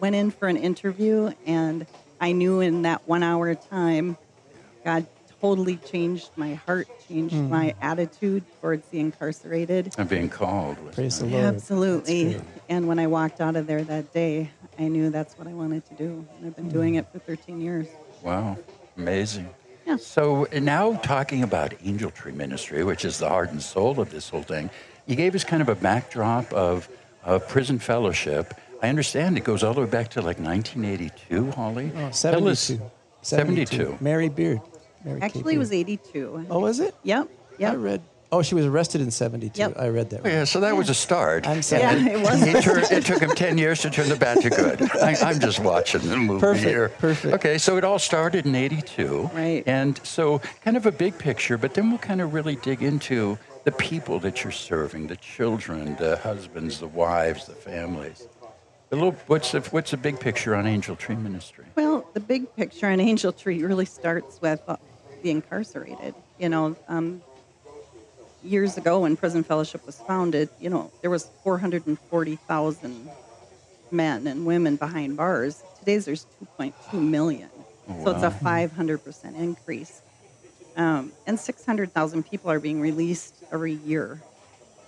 went 0.00 0.14
in 0.14 0.30
for 0.30 0.48
an 0.48 0.56
interview, 0.56 1.32
and 1.46 1.86
I 2.20 2.32
knew 2.32 2.60
in 2.60 2.82
that 2.82 3.06
one 3.06 3.22
hour 3.22 3.54
time, 3.54 4.16
God 4.84 5.06
totally 5.40 5.76
changed 5.76 6.30
my 6.36 6.54
heart, 6.54 6.88
changed 7.08 7.34
my 7.34 7.74
attitude 7.80 8.44
towards 8.60 8.86
the 8.88 9.00
incarcerated. 9.00 9.92
I'm 9.98 10.06
being 10.06 10.28
called. 10.28 10.76
Praise 10.92 11.18
the 11.18 11.26
Lord. 11.26 11.44
Absolutely. 11.44 12.40
And 12.68 12.86
when 12.86 12.98
I 13.00 13.08
walked 13.08 13.40
out 13.40 13.56
of 13.56 13.66
there 13.66 13.82
that 13.82 14.12
day, 14.12 14.50
I 14.78 14.88
knew 14.88 15.10
that's 15.10 15.36
what 15.36 15.48
I 15.48 15.52
wanted 15.52 15.84
to 15.86 15.94
do. 15.94 16.26
And 16.36 16.46
I've 16.46 16.56
been 16.56 16.68
doing 16.68 16.94
it 16.94 17.06
for 17.12 17.18
13 17.18 17.60
years. 17.60 17.88
Wow, 18.22 18.56
amazing. 18.96 19.50
Yeah. 19.86 19.96
So 19.96 20.46
now 20.52 20.94
talking 20.96 21.42
about 21.42 21.74
Angel 21.84 22.10
Tree 22.10 22.32
Ministry, 22.32 22.84
which 22.84 23.04
is 23.04 23.18
the 23.18 23.28
heart 23.28 23.50
and 23.50 23.62
soul 23.62 24.00
of 24.00 24.10
this 24.10 24.28
whole 24.28 24.42
thing, 24.42 24.70
you 25.06 25.16
gave 25.16 25.34
us 25.34 25.44
kind 25.44 25.60
of 25.62 25.68
a 25.68 25.74
backdrop 25.74 26.52
of, 26.52 26.88
of 27.24 27.48
prison 27.48 27.78
fellowship. 27.78 28.54
I 28.82 28.88
understand 28.88 29.36
it 29.36 29.44
goes 29.44 29.62
all 29.62 29.74
the 29.74 29.80
way 29.80 29.86
back 29.86 30.08
to 30.10 30.20
like 30.20 30.38
1982, 30.38 31.50
Holly. 31.52 31.92
Oh, 31.94 32.10
Tell 32.10 32.48
us- 32.48 32.72
72. 33.22 33.66
72. 33.76 33.98
Mary 34.00 34.28
Beard. 34.28 34.60
Mary 35.04 35.20
Kay 35.20 35.26
Actually, 35.26 35.54
it 35.54 35.58
was 35.58 35.72
82. 35.72 36.46
Oh, 36.50 36.58
was 36.58 36.80
it? 36.80 36.94
Yep. 37.04 37.28
Yep. 37.58 37.72
I 37.72 37.76
read. 37.76 38.02
Oh, 38.32 38.40
she 38.40 38.54
was 38.54 38.64
arrested 38.64 39.02
in 39.02 39.10
72. 39.10 39.58
Yep. 39.60 39.74
I 39.78 39.88
read 39.88 40.08
that. 40.08 40.22
Oh, 40.24 40.28
Yeah, 40.28 40.44
so 40.44 40.60
that 40.60 40.74
was 40.74 40.88
a 40.88 40.94
start. 40.94 41.46
I'm 41.46 41.60
sorry. 41.60 41.82
Yeah, 41.82 42.08
it 42.08 42.20
was. 42.22 42.42
It, 42.42 42.62
turned, 42.62 42.90
it 42.90 43.04
took 43.04 43.20
him 43.20 43.28
10 43.30 43.58
years 43.58 43.82
to 43.82 43.90
turn 43.90 44.08
the 44.08 44.16
bad 44.16 44.40
to 44.40 44.48
good. 44.48 44.82
I, 44.96 45.14
I'm 45.22 45.38
just 45.38 45.58
watching 45.60 46.00
the 46.00 46.16
movie 46.16 46.40
Perfect, 46.40 46.66
here. 46.66 46.88
perfect. 46.88 47.34
Okay, 47.34 47.58
so 47.58 47.76
it 47.76 47.84
all 47.84 47.98
started 47.98 48.46
in 48.46 48.54
82. 48.54 49.30
Right. 49.34 49.62
And 49.66 50.00
so 50.02 50.38
kind 50.64 50.78
of 50.78 50.86
a 50.86 50.92
big 50.92 51.18
picture, 51.18 51.58
but 51.58 51.74
then 51.74 51.90
we'll 51.90 51.98
kind 51.98 52.22
of 52.22 52.32
really 52.32 52.56
dig 52.56 52.82
into 52.82 53.38
the 53.64 53.72
people 53.72 54.18
that 54.20 54.42
you're 54.42 54.50
serving, 54.50 55.08
the 55.08 55.16
children, 55.16 55.94
the 55.96 56.16
husbands, 56.16 56.80
the 56.80 56.88
wives, 56.88 57.44
the 57.44 57.52
families. 57.52 58.26
A 58.92 58.94
little, 58.96 59.12
what's, 59.26 59.52
the, 59.52 59.60
what's 59.60 59.90
the 59.90 59.98
big 59.98 60.18
picture 60.18 60.54
on 60.54 60.66
Angel 60.66 60.96
Tree 60.96 61.16
Ministry? 61.16 61.66
Well, 61.76 62.08
the 62.14 62.20
big 62.20 62.54
picture 62.56 62.88
on 62.88 62.98
Angel 62.98 63.32
Tree 63.32 63.62
really 63.62 63.84
starts 63.86 64.40
with 64.40 64.62
uh, 64.66 64.76
the 65.22 65.30
incarcerated. 65.30 66.14
You 66.38 66.48
know, 66.48 66.76
um, 66.88 67.22
years 68.42 68.76
ago 68.76 69.00
when 69.00 69.16
Prison 69.16 69.42
Fellowship 69.42 69.84
was 69.86 69.98
founded, 70.00 70.48
you 70.60 70.70
know, 70.70 70.90
there 71.00 71.10
was 71.10 71.30
440,000 71.44 73.10
men 73.90 74.26
and 74.26 74.46
women 74.46 74.76
behind 74.76 75.16
bars. 75.16 75.62
Today's 75.78 76.04
there's 76.04 76.26
2.2 76.58 77.00
million. 77.00 77.48
So 78.04 78.10
it's 78.10 78.22
a 78.22 78.30
500% 78.30 79.36
increase. 79.36 80.02
Um, 80.76 81.12
and 81.26 81.38
600,000 81.38 82.22
people 82.22 82.50
are 82.50 82.60
being 82.60 82.80
released 82.80 83.34
every 83.52 83.74
year. 83.74 84.22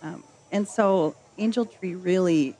Um, 0.02 0.23
and 0.52 0.66
so 0.66 1.14
Angel 1.37 1.66
Tree 1.66 1.94
really 1.94 2.56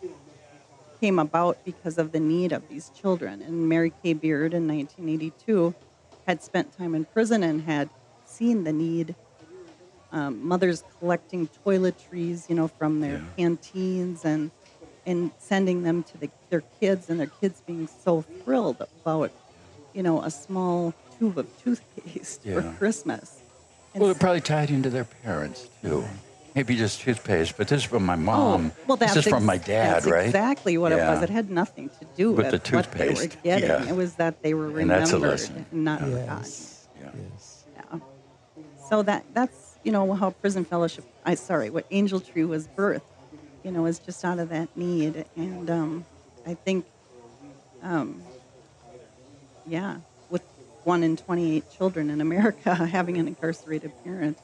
came 1.01 1.19
about 1.19 1.65
because 1.65 1.99
of 1.99 2.13
the 2.13 2.21
need 2.21 2.53
of 2.53 2.69
these 2.69 2.91
children. 2.91 3.43
And 3.43 3.69
Mary 3.69 3.93
Kay 4.03 4.13
Beard 4.13 4.55
in 4.55 4.67
1982 4.69 5.75
had 6.27 6.43
spent 6.43 6.77
time 6.77 6.95
in 6.95 7.05
prison 7.05 7.43
and 7.43 7.63
had 7.63 7.89
seen 8.27 8.65
the 8.65 8.73
need. 8.73 9.15
Um, 10.15 10.47
mothers 10.47 10.85
collecting 11.01 11.49
toiletries, 11.67 12.49
you 12.49 12.55
know, 12.55 12.69
from 12.69 13.01
their 13.01 13.15
Yeah. 13.19 13.25
canteens 13.37 14.25
and 14.25 14.51
and 15.07 15.33
sending 15.39 15.83
them 15.83 16.03
to 16.03 16.17
the, 16.17 16.31
their 16.49 16.63
kids, 16.81 17.11
and 17.11 17.21
their 17.21 17.33
kids 17.41 17.61
being 17.67 17.87
so 18.05 18.23
thrilled 18.43 18.81
about, 18.81 19.31
you 19.93 20.03
know, 20.03 20.23
a 20.23 20.31
small 20.31 20.95
tube 21.19 21.37
of 21.37 21.47
toothpaste 21.63 22.41
Yeah. 22.43 22.55
for 22.55 22.63
Christmas. 22.79 23.41
And 23.93 24.01
Well, 24.03 24.11
it 24.13 24.19
probably 24.19 24.41
tied 24.41 24.71
into 24.71 24.89
their 24.89 25.05
parents, 25.05 25.69
too. 25.83 26.05
Maybe 26.55 26.75
just 26.75 27.01
toothpaste, 27.03 27.59
but 27.59 27.69
this 27.69 27.83
is 27.83 27.85
from 27.85 28.07
my 28.07 28.17
mom. 28.17 28.73
Oh, 28.73 28.85
well, 28.87 28.97
that's 28.97 29.13
this 29.15 29.27
is 29.27 29.31
from 29.31 29.43
ex- 29.43 29.47
my 29.47 29.59
dad, 29.59 29.95
that's 29.97 30.07
right? 30.07 30.25
Exactly 30.27 30.79
what 30.79 30.93
Yeah. 30.93 31.07
it 31.07 31.15
was. 31.17 31.23
It 31.25 31.29
had 31.31 31.51
nothing 31.51 31.91
to 31.99 32.07
do 32.17 32.31
With 32.33 32.51
with, 32.53 32.63
the 32.65 32.77
what 32.77 32.91
they 32.93 33.09
were 33.09 33.13
toothpaste, 33.15 33.43
getting. 33.43 33.69
yeah. 33.69 33.91
It 33.91 33.97
was 33.97 34.15
that 34.15 34.43
they 34.43 34.55
were 34.55 34.69
And 34.69 34.77
remembered 34.77 35.01
that's 35.01 35.13
a 35.13 35.19
lesson. 35.19 35.67
and 35.71 35.85
not 35.85 35.99
forgotten. 36.01 36.25
Yes. 36.39 36.89
Yeah. 36.99 37.11
Yes. 37.35 37.65
Yeah. 37.77 37.99
So 38.89 39.03
that 39.03 39.25
that's 39.35 39.64
you 39.85 39.93
know 39.93 40.13
how 40.15 40.31
Prison 40.31 40.65
Fellowship. 40.65 41.05
I 41.25 41.35
sorry, 41.35 41.71
what 41.71 41.87
Angel 41.91 42.21
Tree 42.21 42.45
was 42.45 42.67
birthed. 42.67 43.03
You 43.63 43.71
know, 43.71 43.87
is 43.87 43.99
just 43.99 44.25
out 44.25 44.39
of 44.39 44.49
that 44.51 44.77
need, 44.77 45.25
and 45.37 45.71
um, 45.71 46.07
I 46.47 46.55
think 46.55 46.85
um, 47.83 48.23
yeah, 49.67 49.97
with 50.29 50.43
one 50.85 51.03
in 51.03 51.17
28 51.17 51.71
children 51.71 52.11
in 52.11 52.21
America 52.21 52.75
having 52.87 53.19
an 53.19 53.29
incarcerated 53.29 53.93
parent, 54.05 54.37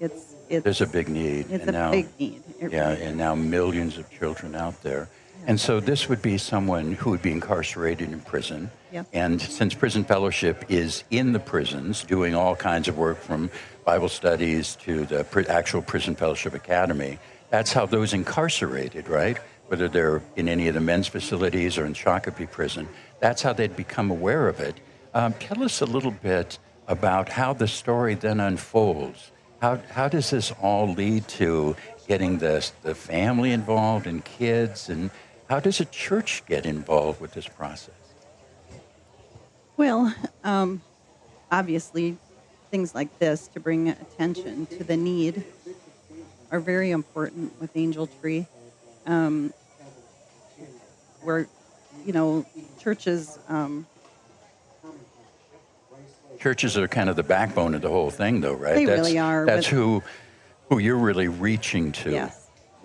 it's 0.00 0.34
it's 0.48 0.64
There's 0.64 0.80
a 0.80 0.86
big 0.86 1.08
need. 1.08 1.46
it's 1.50 1.50
and 1.50 1.68
a 1.68 1.72
now, 1.72 1.90
big 1.90 2.06
need. 2.18 2.42
It 2.60 2.72
Yeah, 2.72 2.90
really 2.90 3.02
and 3.02 3.16
now 3.18 3.34
millions 3.34 3.98
of 3.98 4.10
children 4.10 4.54
out 4.54 4.82
there. 4.82 5.08
And 5.48 5.58
so 5.58 5.80
this 5.80 6.10
would 6.10 6.20
be 6.20 6.36
someone 6.36 6.92
who 6.92 7.08
would 7.08 7.22
be 7.22 7.32
incarcerated 7.32 8.12
in 8.12 8.20
prison. 8.20 8.70
Yeah. 8.92 9.04
And 9.14 9.40
since 9.40 9.72
Prison 9.72 10.04
Fellowship 10.04 10.66
is 10.68 11.04
in 11.10 11.32
the 11.32 11.40
prisons 11.40 12.04
doing 12.04 12.34
all 12.34 12.54
kinds 12.54 12.86
of 12.86 12.98
work 12.98 13.16
from 13.16 13.50
Bible 13.86 14.10
studies 14.10 14.76
to 14.82 15.06
the 15.06 15.46
actual 15.48 15.80
Prison 15.80 16.14
Fellowship 16.14 16.52
Academy, 16.52 17.18
that's 17.48 17.72
how 17.72 17.86
those 17.86 18.12
incarcerated, 18.12 19.08
right? 19.08 19.38
Whether 19.68 19.88
they're 19.88 20.20
in 20.36 20.50
any 20.50 20.68
of 20.68 20.74
the 20.74 20.82
men's 20.82 21.08
facilities 21.08 21.78
or 21.78 21.86
in 21.86 21.94
Shakopee 21.94 22.50
Prison, 22.50 22.86
that's 23.18 23.40
how 23.40 23.54
they'd 23.54 23.74
become 23.74 24.10
aware 24.10 24.48
of 24.48 24.60
it. 24.60 24.74
Um, 25.14 25.32
tell 25.32 25.62
us 25.62 25.80
a 25.80 25.86
little 25.86 26.10
bit 26.10 26.58
about 26.88 27.30
how 27.30 27.54
the 27.54 27.68
story 27.68 28.14
then 28.14 28.38
unfolds. 28.40 29.30
How, 29.62 29.80
how 29.90 30.08
does 30.08 30.28
this 30.28 30.52
all 30.60 30.92
lead 30.92 31.26
to 31.28 31.74
getting 32.06 32.36
the, 32.36 32.70
the 32.82 32.94
family 32.94 33.52
involved 33.52 34.06
and 34.06 34.22
kids? 34.22 34.90
And 34.90 35.10
how 35.48 35.60
does 35.60 35.80
a 35.80 35.84
church 35.86 36.42
get 36.46 36.66
involved 36.66 37.20
with 37.20 37.32
this 37.34 37.48
process? 37.48 37.94
Well, 39.76 40.14
um, 40.44 40.82
obviously, 41.50 42.16
things 42.70 42.94
like 42.94 43.18
this 43.18 43.48
to 43.48 43.60
bring 43.60 43.88
attention 43.88 44.66
to 44.66 44.84
the 44.84 44.96
need 44.96 45.44
are 46.50 46.60
very 46.60 46.90
important 46.90 47.58
with 47.60 47.76
Angel 47.76 48.08
Tree. 48.20 48.46
Um, 49.06 49.54
where, 51.22 51.48
you 52.04 52.12
know, 52.12 52.44
churches, 52.78 53.38
um, 53.48 53.86
Churches 56.38 56.78
are 56.78 56.86
kind 56.86 57.10
of 57.10 57.16
the 57.16 57.24
backbone 57.24 57.74
of 57.74 57.82
the 57.82 57.88
whole 57.88 58.10
thing, 58.10 58.40
though, 58.40 58.52
right? 58.52 58.74
They 58.74 58.84
that's, 58.84 59.00
really 59.00 59.18
are, 59.18 59.44
That's 59.44 59.66
who, 59.66 60.04
who 60.68 60.78
you're 60.78 60.96
really 60.96 61.26
reaching 61.26 61.90
to. 61.92 62.12
yes. 62.12 62.37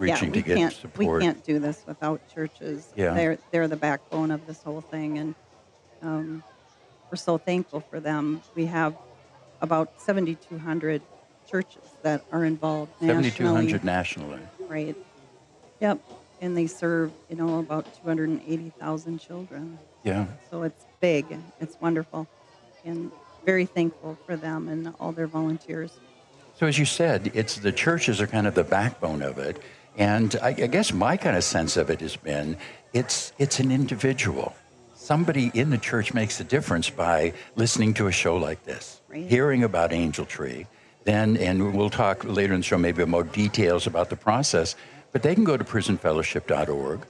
Reaching 0.03 0.29
yeah, 0.29 0.33
to 0.33 0.39
we 0.39 0.43
get 0.43 0.57
can't, 0.57 0.74
support. 0.74 1.19
We 1.19 1.25
can't 1.25 1.43
do 1.45 1.60
this 1.60 1.83
without 1.88 2.22
churches. 2.33 2.91
Yeah. 2.95 3.13
They're, 3.13 3.38
they're 3.51 3.67
the 3.69 3.77
backbone 3.77 4.31
of 4.31 4.45
this 4.45 4.62
whole 4.62 4.81
thing. 4.81 5.17
And 5.17 5.36
um, 6.01 6.43
we're 7.10 7.15
so 7.15 7.38
thankful 7.38 7.79
for 7.79 8.01
them. 8.01 8.41
We 8.53 8.65
have 8.65 8.95
about 9.62 10.01
7,200 10.01 11.01
churches 11.50 11.83
that 12.01 12.25
are 12.33 12.43
involved 12.43 12.91
nationally. 13.01 13.29
7,200 13.29 13.83
nationally. 13.86 14.39
Right. 14.67 14.98
Yep. 15.79 16.00
And 16.41 16.57
they 16.57 16.67
serve, 16.67 17.13
you 17.29 17.38
know, 17.38 17.60
about 17.60 17.86
280,000 18.03 19.19
children. 19.19 19.79
Yeah. 20.03 20.25
So 20.51 20.63
it's 20.63 20.83
big. 21.00 21.25
It's 21.62 21.79
wonderful. 21.79 22.27
And 22.83 23.10
very 23.45 23.65
thankful 23.65 24.17
for 24.25 24.36
them 24.36 24.67
and 24.67 24.93
all 25.00 25.13
their 25.13 25.27
volunteers. 25.27 25.93
So 26.55 26.67
as 26.67 26.77
you 26.77 26.86
said, 26.86 27.31
it's 27.33 27.57
the 27.57 27.72
churches 27.72 28.22
are 28.22 28.27
kind 28.27 28.48
of 28.48 28.53
the 28.53 28.63
backbone 28.63 29.22
of 29.22 29.38
it, 29.38 29.60
and 29.97 30.35
I, 30.41 30.50
I 30.50 30.67
guess 30.67 30.93
my 30.93 31.17
kind 31.17 31.35
of 31.38 31.43
sense 31.43 31.77
of 31.77 31.89
it 31.89 32.01
has 32.01 32.15
been 32.15 32.57
it's 32.93 33.33
it's 33.38 33.59
an 33.59 33.71
individual. 33.71 34.55
Somebody 34.95 35.51
in 35.53 35.69
the 35.69 35.77
church 35.77 36.13
makes 36.13 36.39
a 36.39 36.43
difference 36.43 36.89
by 36.89 37.33
listening 37.55 37.93
to 37.95 38.07
a 38.07 38.12
show 38.12 38.38
like 38.38 38.63
this, 38.63 39.01
Right. 39.09 39.27
hearing 39.29 39.63
about 39.63 39.91
Angel 39.91 40.25
Tree, 40.25 40.65
then 41.03 41.35
and 41.38 41.75
we'll 41.75 41.89
talk 41.89 42.23
later 42.23 42.53
in 42.53 42.62
the 42.62 42.65
show 42.65 42.77
maybe 42.77 43.03
more 43.05 43.23
details 43.23 43.85
about 43.88 44.09
the 44.09 44.15
process. 44.15 44.75
But 45.12 45.21
they 45.21 45.35
can 45.35 45.43
go 45.43 45.57
to 45.57 45.63
prisonfellowship.org. 45.63 47.01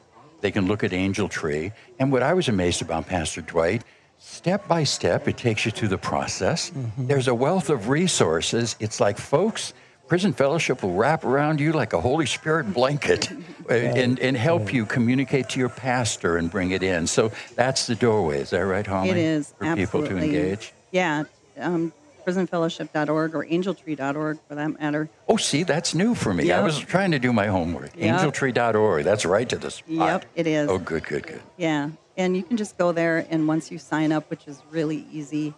They 0.42 0.52
can 0.52 0.66
look 0.68 0.84
at 0.84 0.92
Angel 0.92 1.30
Tree, 1.30 1.72
and 2.00 2.12
what 2.12 2.22
I 2.24 2.34
was 2.34 2.48
amazed 2.50 2.82
about 2.82 3.08
Pastor 3.08 3.42
Dwight 3.42 3.84
step 4.18 4.68
by 4.68 4.84
step, 4.86 5.28
it 5.28 5.38
takes 5.38 5.66
you 5.66 5.72
through 5.72 5.90
the 5.90 5.98
process. 5.98 6.70
Mm-hmm. 6.72 7.08
There's 7.08 7.28
a 7.28 7.36
wealth 7.36 7.70
of 7.70 7.90
resources. 7.90 8.76
It's 8.80 9.00
like, 9.00 9.18
folks, 9.18 9.74
Prison 10.08 10.34
Fellowship 10.34 10.84
will 10.84 10.94
wrap 10.94 11.24
around 11.24 11.60
you 11.60 11.72
like 11.72 11.94
a 11.94 12.02
Holy 12.02 12.26
Spirit 12.26 12.74
blanket 12.74 13.32
and, 13.70 14.20
and 14.20 14.38
help 14.38 14.74
you 14.74 14.86
communicate 14.86 15.50
to 15.50 15.60
your 15.60 15.70
pastor 15.70 16.38
and 16.38 16.52
bring 16.52 16.72
it 16.72 16.84
in. 16.84 17.08
So 17.08 17.32
that's 17.56 17.88
the 17.88 17.96
doorway. 17.96 18.42
Is 18.42 18.52
that 18.52 18.60
right, 18.60 18.86
Holly? 18.86 19.12
It 19.12 19.18
is 19.18 19.54
For 19.58 19.76
people 19.76 20.06
to 20.06 20.18
engage? 20.18 20.74
Yeah. 20.92 21.24
Um, 21.58 21.94
prisonfellowship.org 22.26 23.36
or 23.36 23.46
angeltree.org 23.46 24.40
for 24.48 24.56
that 24.56 24.80
matter. 24.80 25.10
Oh, 25.28 25.38
see, 25.38 25.64
that's 25.64 25.94
new 25.94 26.16
for 26.16 26.34
me. 26.34 26.52
I 26.52 26.62
was 26.62 26.80
trying 26.80 27.12
to 27.12 27.20
do 27.20 27.34
my 27.34 27.48
homework. 27.48 27.92
Yep. 27.96 28.20
Angeltree.org. 28.20 29.04
That's 29.04 29.26
right 29.26 29.48
to 29.50 29.58
the 29.58 29.72
spot. 29.72 29.88
Yep, 29.90 30.26
it 30.36 30.48
is. 30.48 30.70
Oh, 30.70 30.78
good, 30.78 31.06
good, 31.06 31.28
good. 31.28 31.42
Yeah, 31.58 31.90
and 32.18 32.38
you 32.38 32.44
can 32.44 32.58
just 32.58 32.78
go 32.78 32.92
there, 32.92 33.26
and 33.30 33.48
once 33.48 33.72
you 33.72 33.78
sign 33.78 34.12
up, 34.12 34.30
which 34.30 34.48
is 34.48 34.62
really 34.72 35.06
easy, 35.12 35.54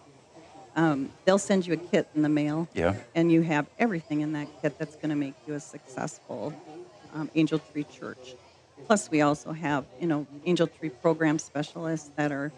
um, 0.76 1.10
they'll 1.24 1.38
send 1.38 1.66
you 1.66 1.72
a 1.72 1.76
kit 1.76 2.08
in 2.14 2.22
the 2.22 2.28
mail. 2.28 2.68
Yeah. 2.74 2.94
And 3.14 3.32
you 3.32 3.42
have 3.42 3.66
everything 3.78 4.20
in 4.20 4.32
that 4.34 4.46
kit 4.62 4.78
that's 4.78 4.94
going 4.96 5.08
to 5.08 5.16
make 5.16 5.34
you 5.46 5.54
a 5.54 5.60
successful 5.60 6.54
um, 7.14 7.30
Angel 7.34 7.58
Tree 7.58 7.84
Church. 7.84 8.36
Plus, 8.86 9.10
we 9.10 9.22
also 9.22 9.52
have, 9.52 9.86
you 10.00 10.06
know, 10.06 10.26
Angel 10.44 10.66
Tree 10.66 10.90
program 10.90 11.38
specialists 11.38 12.10
that 12.16 12.30
are 12.30 12.52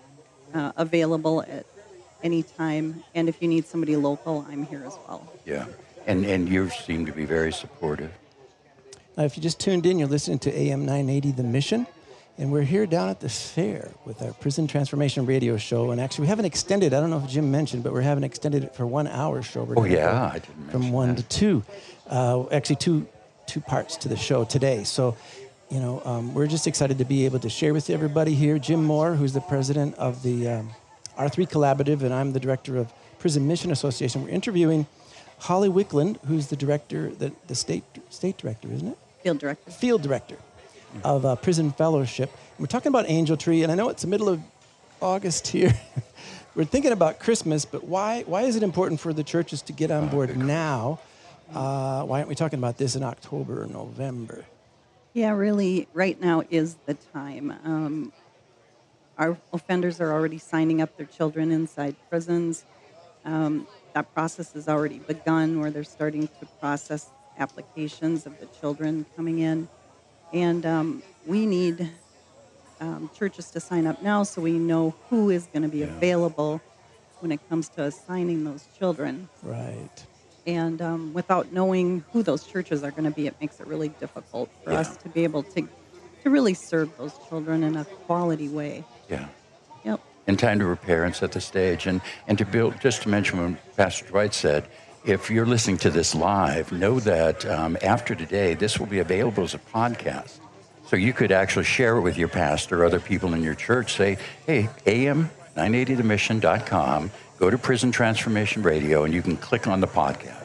uh, 0.53 0.73
available 0.77 1.43
at 1.43 1.65
any 2.23 2.43
time. 2.43 3.05
And 3.15 3.29
if 3.29 3.41
you 3.41 3.49
need 3.49 3.67
somebody 3.67 3.97
local, 3.97 4.45
I'm 4.51 4.67
here 4.67 4.83
as 4.85 4.99
well. 5.07 5.33
Yeah. 5.47 5.67
And, 6.07 6.25
and 6.27 6.49
you 6.49 6.71
seem 6.71 7.07
to 7.07 7.13
be 7.13 7.25
very 7.25 7.53
supportive. 7.53 8.13
Now, 9.17 9.25
if 9.25 9.37
you 9.37 9.43
just 9.43 9.61
tuned 9.61 9.87
in, 9.87 9.99
you're 9.99 10.09
listening 10.09 10.39
to 10.41 10.59
AM 10.59 10.81
980 10.81 11.33
The 11.33 11.43
Mission. 11.45 11.87
And 12.39 12.53
we're 12.53 12.63
here 12.63 12.87
down 12.87 13.09
at 13.09 13.19
the 13.19 13.29
fair 13.29 13.91
with 14.05 14.23
our 14.23 14.33
Prison 14.33 14.69
Transformation 14.69 15.27
Radio 15.27 15.57
Show. 15.57 15.91
And 15.91 16.01
actually, 16.01 16.23
we 16.23 16.29
haven't 16.29 16.45
extended, 16.45 16.95
I 16.95 17.01
don't 17.01 17.11
know 17.11 17.19
if 17.19 17.29
Jim 17.29 17.51
mentioned, 17.51 17.83
but 17.83 17.93
we're 17.93 18.01
having 18.01 18.23
extended 18.23 18.63
it 18.63 18.77
for 18.77 18.87
one 18.87 19.09
hour 19.09 19.43
show. 19.43 19.65
We're 19.65 19.77
Oh, 19.77 19.85
yeah, 19.85 20.31
I 20.33 20.39
didn't 20.39 20.71
From 20.71 20.93
one 20.93 21.17
that. 21.17 21.29
to 21.29 21.37
two. 21.37 21.65
Uh, 22.09 22.45
actually, 22.51 22.77
two, 22.77 23.09
two 23.47 23.61
parts 23.61 23.97
to 23.97 24.09
the 24.09 24.17
show 24.17 24.45
today. 24.45 24.85
So, 24.85 25.17
you 25.69 25.81
know, 25.81 26.01
um, 26.05 26.33
we're 26.33 26.47
just 26.47 26.69
excited 26.69 26.99
to 26.99 27.05
be 27.05 27.25
able 27.25 27.41
to 27.41 27.51
share 27.51 27.75
with 27.75 27.91
everybody 27.91 28.35
here. 28.35 28.57
Jim 28.61 28.85
Moore, 28.85 29.15
who's 29.17 29.33
the 29.33 29.41
president 29.41 29.97
of 29.97 30.23
the 30.23 30.49
um, 30.49 30.71
R3 31.19 31.51
Collaborative, 31.51 32.03
and 32.03 32.15
I'm 32.15 32.33
the 32.33 32.41
director 32.41 32.77
of 32.77 32.93
Prison 33.19 33.49
Mission 33.49 33.73
Association. 33.73 34.23
We're 34.23 34.29
interviewing 34.31 34.87
Holly 35.41 35.69
Wickland, 35.69 36.25
who's 36.27 36.47
the 36.47 36.57
director, 36.57 37.11
the, 37.11 37.33
the 37.49 37.57
state, 37.57 37.83
state 38.11 38.39
director, 38.39 38.69
isn't 38.71 38.87
it? 38.87 38.99
Field 39.25 39.39
director. 39.41 39.71
field 39.73 40.03
director 40.03 40.37
of 41.05 41.25
uh, 41.25 41.37
Prison 41.37 41.73
Fellowship. 41.73 42.31
We're 42.59 42.67
talking 42.67 42.91
about 42.91 43.05
Angel 43.09 43.37
Tree, 43.37 43.63
and 43.63 43.71
I 43.71 43.75
know 43.75 43.89
it's 43.89 44.03
the 44.03 44.09
middle 44.09 44.29
of 44.29 44.41
August 45.01 45.49
here. 45.49 45.75
We're 46.55 46.65
thinking 46.65 46.93
about 46.93 47.21
Christmas, 47.21 47.65
but 47.65 47.85
why, 47.85 48.23
why 48.27 48.43
is 48.43 48.57
it 48.57 48.63
important 48.63 49.01
for 49.01 49.13
the 49.13 49.23
churches 49.23 49.63
to 49.63 49.73
get 49.73 49.91
on 49.91 50.09
board 50.09 50.37
now? 50.37 50.99
Uh, 51.55 52.03
why 52.03 52.19
aren't 52.19 52.29
we 52.29 52.35
talking 52.35 52.59
about 52.59 52.79
this 52.79 52.97
in 52.97 53.03
October 53.03 53.63
or 53.63 53.67
November? 53.67 54.45
Yeah, 55.15 55.31
really, 55.33 55.89
right 55.95 56.21
now 56.21 56.43
is 56.51 56.77
the 56.87 56.95
time. 56.95 57.55
Um, 57.65 58.13
our 59.17 59.37
offenders 59.53 60.01
are 60.01 60.13
already 60.13 60.39
signing 60.39 60.81
up 60.81 60.97
their 60.97 61.07
children 61.07 61.51
inside 61.51 61.97
prisons. 62.11 62.65
Um, 63.25 63.67
that 63.95 64.13
process 64.15 64.53
has 64.53 64.69
already 64.69 64.99
begun 64.99 65.61
where 65.61 65.71
they're 65.71 65.85
starting 65.85 66.29
to 66.29 66.47
process 66.61 67.11
applications 67.39 68.27
of 68.27 68.39
the 68.41 68.47
children 68.47 69.07
coming 69.17 69.41
in. 69.41 69.69
And 70.33 70.65
um, 70.67 71.03
we 71.27 71.47
need 71.47 71.89
um, 72.81 73.11
churches 73.15 73.51
to 73.53 73.61
sign 73.61 73.87
up 73.87 74.03
now 74.03 74.23
so 74.23 74.41
we 74.43 74.53
know 74.53 74.95
who 75.11 75.31
is 75.31 75.47
going 75.47 75.63
to 75.63 75.69
be 75.69 75.83
available 75.83 76.61
when 77.21 77.33
it 77.33 77.41
comes 77.49 77.69
to 77.71 77.85
assigning 77.85 78.45
those 78.45 78.67
children. 78.79 79.29
Right. 79.43 79.89
And 80.47 80.81
um, 80.81 81.13
without 81.13 81.53
knowing 81.53 82.05
who 82.13 82.23
those 82.23 82.45
churches 82.47 82.83
are 82.83 82.91
going 82.91 83.05
to 83.05 83.11
be, 83.11 83.27
it 83.27 83.35
makes 83.41 83.61
it 83.61 83.67
really 83.67 83.89
difficult 83.89 84.49
for 84.65 84.73
Yeah. 84.73 84.81
us 84.81 84.97
to 84.99 85.09
be 85.09 85.25
able 85.25 85.43
to, 85.45 85.69
to 86.23 86.31
really 86.31 86.55
serve 86.55 86.97
those 86.97 87.15
children 87.29 87.63
in 87.63 87.77
a 87.77 87.85
quality 88.07 88.49
way. 88.49 88.85
Yeah. 89.11 89.29
Yep. 89.85 90.01
and 90.27 90.39
time 90.39 90.59
to 90.59 90.65
prepare 90.67 91.05
and 91.05 91.15
set 91.17 91.33
the 91.33 91.41
stage. 91.41 91.87
And, 91.87 92.01
and 92.27 92.37
to 92.39 92.45
build, 92.45 92.81
just 92.81 93.03
to 93.03 93.09
mention 93.09 93.39
what 93.55 93.77
Pastor 93.77 94.05
Dwight 94.07 94.35
said, 94.35 94.69
if 95.09 95.31
you're 95.31 95.47
listening 95.47 95.79
to 95.79 95.91
this 95.91 96.15
live, 96.15 96.71
know 96.71 97.01
that 97.01 97.47
um, 97.47 97.79
after 97.83 98.15
today, 98.15 98.53
this 98.53 98.79
will 98.79 98.87
be 98.87 98.99
available 98.99 99.43
as 99.43 99.55
a 99.55 99.59
podcast. 99.59 100.39
So 100.87 100.97
you 100.97 101.15
could 101.15 101.33
actually 101.33 101.65
share 101.65 101.97
it 101.97 102.03
with 102.03 102.19
your 102.19 102.29
pastor, 102.29 102.83
or 102.83 102.85
other 102.85 103.01
people 103.01 103.33
in 103.33 103.43
your 103.43 103.55
church. 103.55 103.95
Say, 103.95 104.19
hey, 104.47 104.69
am980themission.com, 104.85 107.11
go 107.39 107.49
to 107.49 107.57
Prison 107.57 107.91
Transformation 107.91 108.63
Radio, 108.63 109.05
and 109.05 109.15
you 109.15 109.23
can 109.23 109.39
click 109.39 109.67
on 109.67 109.81
the 109.81 109.87
podcast. 109.87 110.45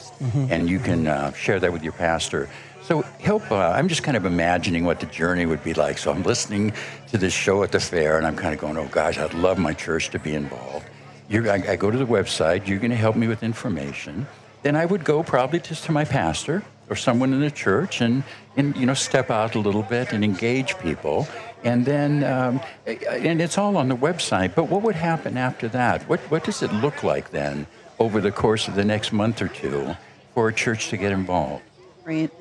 And 0.49 0.69
you 0.69 0.79
can 0.79 1.07
uh, 1.07 1.33
share 1.33 1.59
that 1.59 1.73
with 1.73 1.83
your 1.83 1.91
pastor. 1.91 2.47
So 2.83 3.01
help. 3.19 3.51
Uh, 3.51 3.57
I'm 3.57 3.89
just 3.89 4.03
kind 4.03 4.15
of 4.15 4.25
imagining 4.25 4.85
what 4.85 5.01
the 5.01 5.05
journey 5.07 5.45
would 5.45 5.61
be 5.65 5.73
like. 5.73 5.97
So 5.97 6.11
I'm 6.11 6.23
listening 6.23 6.71
to 7.07 7.17
this 7.17 7.33
show 7.33 7.61
at 7.63 7.73
the 7.73 7.81
fair, 7.81 8.17
and 8.17 8.25
I'm 8.25 8.37
kind 8.37 8.53
of 8.53 8.61
going, 8.61 8.77
"Oh 8.77 8.87
gosh, 8.87 9.17
I'd 9.17 9.33
love 9.33 9.57
my 9.57 9.73
church 9.73 10.11
to 10.11 10.19
be 10.19 10.33
involved." 10.33 10.85
You're, 11.27 11.51
I, 11.51 11.55
I 11.71 11.75
go 11.75 11.91
to 11.91 11.97
the 11.97 12.05
website. 12.05 12.67
You're 12.67 12.79
going 12.79 12.91
to 12.91 12.97
help 12.97 13.17
me 13.17 13.27
with 13.27 13.43
information. 13.43 14.25
Then 14.63 14.75
I 14.75 14.85
would 14.85 15.03
go 15.03 15.23
probably 15.23 15.59
just 15.59 15.83
to 15.85 15.91
my 15.91 16.05
pastor 16.05 16.63
or 16.89 16.95
someone 16.95 17.33
in 17.33 17.39
the 17.39 17.51
church, 17.51 18.01
and 18.01 18.23
and 18.57 18.75
you 18.75 18.85
know 18.85 18.93
step 18.93 19.29
out 19.29 19.55
a 19.55 19.59
little 19.59 19.83
bit 19.83 20.13
and 20.13 20.23
engage 20.23 20.77
people. 20.79 21.27
And 21.63 21.85
then, 21.85 22.25
um, 22.25 22.59
and 22.85 23.41
it's 23.41 23.57
all 23.57 23.77
on 23.77 23.87
the 23.87 23.95
website. 23.95 24.53
But 24.53 24.65
what 24.65 24.81
would 24.81 24.95
happen 24.95 25.37
after 25.37 25.69
that? 25.69 26.03
What 26.09 26.19
what 26.31 26.43
does 26.43 26.61
it 26.61 26.73
look 26.73 27.03
like 27.03 27.31
then 27.31 27.67
over 27.99 28.19
the 28.19 28.31
course 28.31 28.67
of 28.67 28.75
the 28.75 28.83
next 28.83 29.13
month 29.13 29.41
or 29.41 29.47
two 29.47 29.95
for 30.33 30.49
a 30.49 30.53
church 30.53 30.89
to 30.89 30.97
get 30.97 31.11
involved? 31.11 31.63
right? 32.05 32.31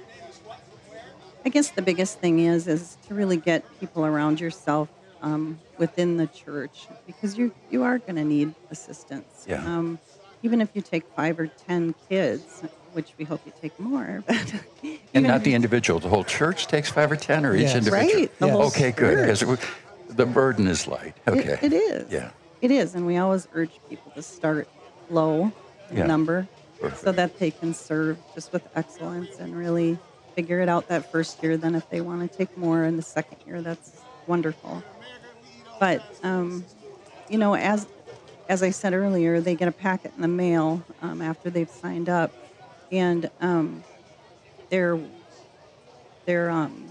I 1.44 1.48
guess 1.48 1.70
the 1.70 1.82
biggest 1.82 2.18
thing 2.20 2.40
is 2.40 2.68
is 2.68 2.96
to 3.08 3.14
really 3.14 3.36
get 3.36 3.64
people 3.80 4.06
around 4.06 4.40
yourself 4.40 4.88
um, 5.22 5.58
within 5.78 6.16
the 6.16 6.26
church 6.28 6.86
because 7.06 7.36
you 7.36 7.52
you 7.70 7.82
are 7.82 7.98
going 7.98 8.16
to 8.16 8.24
need 8.24 8.54
assistance. 8.70 9.44
Yeah. 9.48 9.64
Um, 9.64 9.98
even 10.42 10.60
if 10.60 10.68
you 10.74 10.82
take 10.82 11.04
five 11.16 11.38
or 11.38 11.46
ten 11.46 11.94
kids, 12.08 12.62
which 12.92 13.12
we 13.18 13.24
hope 13.24 13.40
you 13.46 13.52
take 13.60 13.78
more, 13.80 14.22
but 14.26 14.54
And 15.14 15.26
not 15.26 15.44
the 15.44 15.54
individual. 15.54 16.00
The 16.00 16.08
whole 16.08 16.24
church 16.24 16.66
takes 16.66 16.90
five 16.90 17.10
or 17.10 17.16
ten, 17.16 17.44
or 17.46 17.54
each 17.56 17.74
individual. 17.74 18.20
Right, 18.20 18.38
the 18.38 18.46
Yes. 18.46 18.54
whole 18.56 18.66
Okay, 18.66 18.90
good. 18.92 19.38
church. 19.38 19.40
Because 19.40 19.66
the 20.16 20.26
burden 20.26 20.66
is 20.68 20.86
light. 20.86 21.14
It- 21.26 21.30
Okay. 21.30 21.58
it 21.62 21.72
is. 21.72 22.10
Yeah. 22.12 22.30
It 22.60 22.70
is, 22.70 22.94
and 22.94 23.06
we 23.06 23.16
always 23.16 23.48
urge 23.54 23.72
people 23.88 24.12
to 24.14 24.22
start 24.22 24.68
low 25.10 25.50
in 25.90 25.96
Yeah. 25.96 26.06
number 26.06 26.46
Perfect. 26.80 27.02
so 27.02 27.12
that 27.12 27.38
they 27.38 27.50
can 27.50 27.74
serve 27.74 28.18
just 28.34 28.52
with 28.52 28.62
excellence 28.76 29.38
and 29.40 29.56
really 29.56 29.98
figure 30.36 30.60
it 30.60 30.68
out 30.68 30.88
that 30.88 31.10
first 31.10 31.42
year. 31.42 31.56
Then, 31.56 31.74
if 31.74 31.88
they 31.90 32.00
want 32.00 32.30
to 32.30 32.36
take 32.38 32.56
more 32.56 32.84
in 32.84 32.96
the 32.96 33.02
second 33.02 33.38
year, 33.46 33.62
that's 33.62 33.92
wonderful. 34.26 34.82
But 35.80 36.02
um, 36.22 36.64
you 37.28 37.38
know, 37.38 37.54
as 37.56 37.86
as 38.52 38.62
I 38.62 38.68
said 38.68 38.92
earlier, 38.92 39.40
they 39.40 39.54
get 39.54 39.66
a 39.66 39.72
packet 39.72 40.12
in 40.14 40.20
the 40.20 40.28
mail 40.28 40.82
um, 41.00 41.22
after 41.22 41.48
they've 41.48 41.70
signed 41.70 42.10
up, 42.10 42.30
and 42.92 43.30
um, 43.40 43.82
they're 44.68 44.98
they're 46.26 46.50
um, 46.50 46.90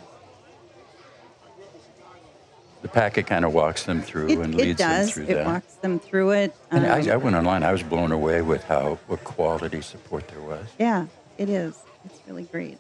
The 2.82 2.88
packet 2.88 3.28
kind 3.28 3.46
of 3.46 3.54
walks 3.54 3.84
them 3.84 4.02
through 4.02 4.30
it, 4.32 4.40
and 4.40 4.56
leads 4.56 4.80
them 4.80 5.08
through 5.08 5.26
it 5.26 5.36
that. 5.36 5.46
walks 5.46 5.76
them 5.76 6.00
through 6.00 6.32
it. 6.32 6.56
And 6.72 6.84
Um, 6.84 6.92
I, 6.92 7.14
I 7.14 7.18
went 7.18 7.36
online. 7.36 7.62
I 7.62 7.72
was 7.72 7.84
blown 7.84 8.12
away 8.12 8.42
with 8.42 8.64
how 8.64 8.98
what 9.06 9.24
quality 9.24 9.82
support 9.82 10.28
there 10.30 10.42
was. 10.42 10.66
Yeah, 10.80 11.06
it 11.38 11.48
is. 11.48 11.78
It's 12.06 12.20
really 12.28 12.46
great. 12.46 12.80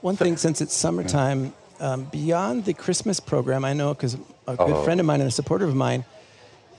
One 0.00 0.16
thing, 0.16 0.38
since 0.38 0.62
it's 0.62 0.72
summertime, 0.74 1.52
um, 1.80 2.04
beyond 2.04 2.64
the 2.64 2.72
Christmas 2.72 3.20
program, 3.20 3.62
I 3.62 3.74
know 3.74 3.92
because 3.92 4.14
a 4.48 4.56
good 4.56 4.76
Oh. 4.76 4.84
friend 4.84 5.00
of 5.00 5.04
mine 5.04 5.20
and 5.20 5.28
a 5.28 5.30
supporter 5.30 5.66
of 5.66 5.74
mine, 5.76 6.06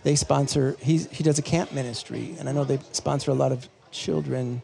they 0.04 0.16
sponsor. 0.16 0.76
He 0.80 0.98
he 0.98 1.24
does 1.24 1.40
a 1.40 1.42
camp 1.42 1.72
ministry, 1.72 2.36
and 2.40 2.50
I 2.50 2.52
know 2.52 2.64
they 2.64 2.80
sponsor 2.92 3.32
a 3.32 3.36
lot 3.36 3.52
of 3.52 3.68
children 3.92 4.62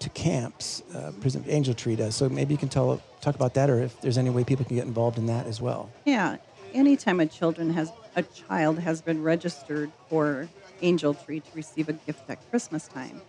to 0.00 0.08
camps. 0.10 0.82
Uh, 0.94 1.12
Prison 1.20 1.44
Angel 1.48 1.74
Tree 1.74 1.96
does. 1.96 2.14
So 2.14 2.28
maybe 2.28 2.54
you 2.54 2.58
can 2.58 2.68
tell 2.68 3.02
talk 3.20 3.34
about 3.34 3.54
that, 3.54 3.70
or 3.70 3.80
if 3.80 4.00
there's 4.00 4.18
any 4.18 4.30
way 4.30 4.44
people 4.44 4.64
can 4.64 4.76
get 4.76 4.86
involved 4.86 5.18
in 5.18 5.26
that 5.26 5.46
as 5.46 5.60
well. 5.60 5.90
Yeah, 6.04 6.36
anytime 6.72 7.20
a 7.20 7.26
children 7.26 7.70
has 7.70 7.92
a 8.16 8.22
child 8.22 8.78
has 8.78 9.02
been 9.02 9.22
registered 9.22 9.90
for 10.08 10.48
Angel 10.82 11.14
Tree 11.14 11.40
to 11.40 11.50
receive 11.54 11.88
a 11.88 11.92
gift 11.92 12.30
at 12.30 12.38
Christmas 12.50 12.86
time, 12.88 13.20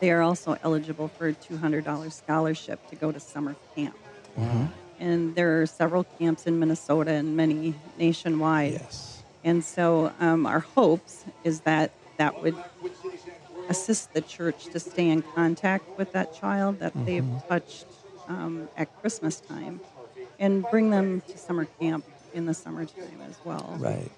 they 0.00 0.10
are 0.10 0.22
also 0.22 0.56
eligible 0.62 1.08
for 1.08 1.28
a 1.28 1.32
two 1.34 1.56
hundred 1.58 1.84
dollars 1.84 2.14
scholarship 2.14 2.88
to 2.90 2.96
go 2.96 3.12
to 3.12 3.20
summer 3.20 3.54
camp. 3.74 3.96
And 5.00 5.34
there 5.36 5.60
are 5.62 5.66
several 5.66 6.04
camps 6.18 6.46
in 6.46 6.58
Minnesota 6.58 7.12
and 7.12 7.36
many 7.36 7.74
nationwide. 7.98 8.72
Yes. 8.72 9.17
And 9.44 9.64
so 9.64 10.12
um, 10.20 10.46
our 10.46 10.60
hopes 10.60 11.24
is 11.44 11.60
that 11.60 11.92
that 12.16 12.42
would 12.42 12.56
assist 13.68 14.12
the 14.12 14.20
church 14.20 14.66
to 14.66 14.80
stay 14.80 15.08
in 15.08 15.22
contact 15.22 15.98
with 15.98 16.12
that 16.12 16.34
child 16.34 16.80
that 16.80 16.92
they've 17.06 17.28
touched 17.48 17.86
um, 18.28 18.68
at 18.76 18.94
Christmas 19.00 19.40
time 19.40 19.80
and 20.38 20.64
bring 20.70 20.90
them 20.90 21.20
to 21.22 21.38
summer 21.38 21.66
camp 21.80 22.04
in 22.34 22.46
the 22.46 22.54
summertime 22.54 23.20
as 23.28 23.36
well. 23.44 23.76
Right. 23.78 24.10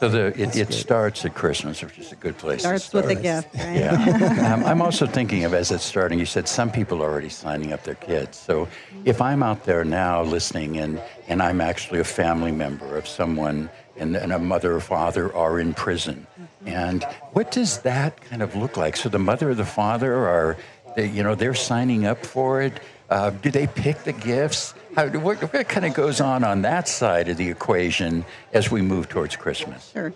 So 0.00 0.10
the, 0.10 0.26
it, 0.38 0.56
it 0.56 0.72
starts 0.74 1.24
at 1.24 1.34
Christmas, 1.34 1.82
which 1.82 1.98
is 1.98 2.12
a 2.12 2.16
good 2.16 2.36
place 2.36 2.60
Starts 2.60 2.90
to 2.90 2.98
with 2.98 3.08
a 3.08 3.14
gift, 3.14 3.54
right? 3.54 3.76
Yeah. 3.76 4.52
um, 4.54 4.64
I'm 4.64 4.82
also 4.82 5.06
thinking 5.06 5.44
of 5.44 5.54
as 5.54 5.70
it's 5.70 5.84
starting, 5.84 6.18
you 6.18 6.26
said 6.26 6.46
some 6.48 6.70
people 6.70 7.02
are 7.02 7.10
already 7.10 7.30
signing 7.30 7.72
up 7.72 7.82
their 7.84 7.94
kids. 7.94 8.36
So 8.36 8.68
if 9.06 9.22
I'm 9.22 9.42
out 9.42 9.64
there 9.64 9.84
now 9.84 10.22
listening 10.22 10.76
and, 10.76 11.02
and 11.28 11.42
I'm 11.42 11.62
actually 11.62 12.00
a 12.00 12.04
family 12.04 12.52
member 12.52 12.98
of 12.98 13.08
someone 13.08 13.70
and, 13.98 14.16
and 14.16 14.32
a 14.32 14.38
mother 14.38 14.74
or 14.74 14.80
father 14.80 15.34
are 15.34 15.58
in 15.58 15.74
prison, 15.74 16.26
and 16.64 17.04
what 17.32 17.50
does 17.50 17.78
that 17.82 18.20
kind 18.22 18.42
of 18.42 18.54
look 18.56 18.76
like? 18.76 18.96
So 18.96 19.08
the 19.08 19.18
mother 19.18 19.50
or 19.50 19.54
the 19.54 19.64
father 19.64 20.14
are, 20.14 20.56
they, 20.96 21.08
you 21.08 21.22
know, 21.22 21.34
they're 21.34 21.54
signing 21.54 22.06
up 22.06 22.24
for 22.26 22.60
it. 22.62 22.80
Uh, 23.08 23.30
do 23.30 23.50
they 23.50 23.66
pick 23.68 24.02
the 24.04 24.12
gifts? 24.12 24.74
How, 24.96 25.06
what, 25.08 25.40
what 25.52 25.68
kind 25.68 25.86
of 25.86 25.94
goes 25.94 26.20
on 26.20 26.42
on 26.42 26.62
that 26.62 26.88
side 26.88 27.28
of 27.28 27.36
the 27.36 27.48
equation 27.48 28.24
as 28.52 28.70
we 28.70 28.82
move 28.82 29.08
towards 29.08 29.36
Christmas? 29.36 29.90
Sure. 29.92 30.12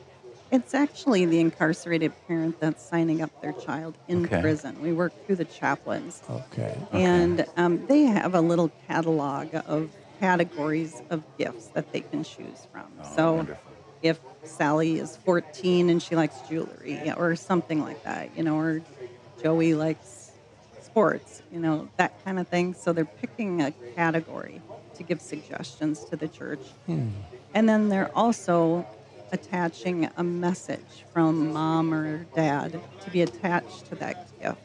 It's 0.50 0.74
actually 0.74 1.24
the 1.26 1.38
incarcerated 1.38 2.12
parent 2.26 2.58
that's 2.58 2.82
signing 2.84 3.22
up 3.22 3.30
their 3.40 3.52
child 3.52 3.94
in 4.08 4.24
Okay. 4.24 4.40
prison. 4.40 4.82
We 4.82 4.92
work 4.92 5.12
through 5.24 5.36
the 5.36 5.44
chaplains. 5.44 6.20
Okay. 6.28 6.76
And 6.92 7.46
um, 7.56 7.86
they 7.86 8.02
have 8.02 8.34
a 8.34 8.40
little 8.40 8.72
catalog 8.88 9.48
of 9.66 9.90
categories 10.18 11.00
of 11.10 11.22
gifts 11.38 11.68
that 11.68 11.92
they 11.92 12.00
can 12.00 12.24
choose 12.24 12.66
from. 12.72 12.86
so 13.14 13.28
Oh, 13.28 13.32
wonderful. 13.34 13.69
If 14.02 14.18
Sally 14.44 14.98
is 14.98 15.16
14 15.18 15.90
and 15.90 16.02
she 16.02 16.16
likes 16.16 16.40
jewelry 16.48 17.12
or 17.16 17.36
something 17.36 17.82
like 17.82 18.02
that, 18.04 18.30
you 18.36 18.42
know, 18.42 18.56
or 18.56 18.82
Joey 19.42 19.74
likes 19.74 20.32
sports, 20.82 21.42
you 21.52 21.60
know, 21.60 21.88
that 21.96 22.24
kind 22.24 22.38
of 22.38 22.48
thing. 22.48 22.74
So 22.74 22.92
they're 22.92 23.04
picking 23.04 23.62
a 23.62 23.70
category 23.94 24.60
to 24.96 25.02
give 25.02 25.20
suggestions 25.20 26.04
to 26.06 26.16
the 26.16 26.28
church. 26.28 26.60
Hmm. 26.86 27.08
And 27.54 27.68
then 27.68 27.88
they're 27.88 28.10
also 28.14 28.86
attaching 29.32 30.10
a 30.16 30.24
message 30.24 31.04
from 31.12 31.52
mom 31.52 31.94
or 31.94 32.26
dad 32.34 32.80
to 33.02 33.10
be 33.10 33.22
attached 33.22 33.86
to 33.86 33.94
that 33.96 34.26
gift. 34.40 34.58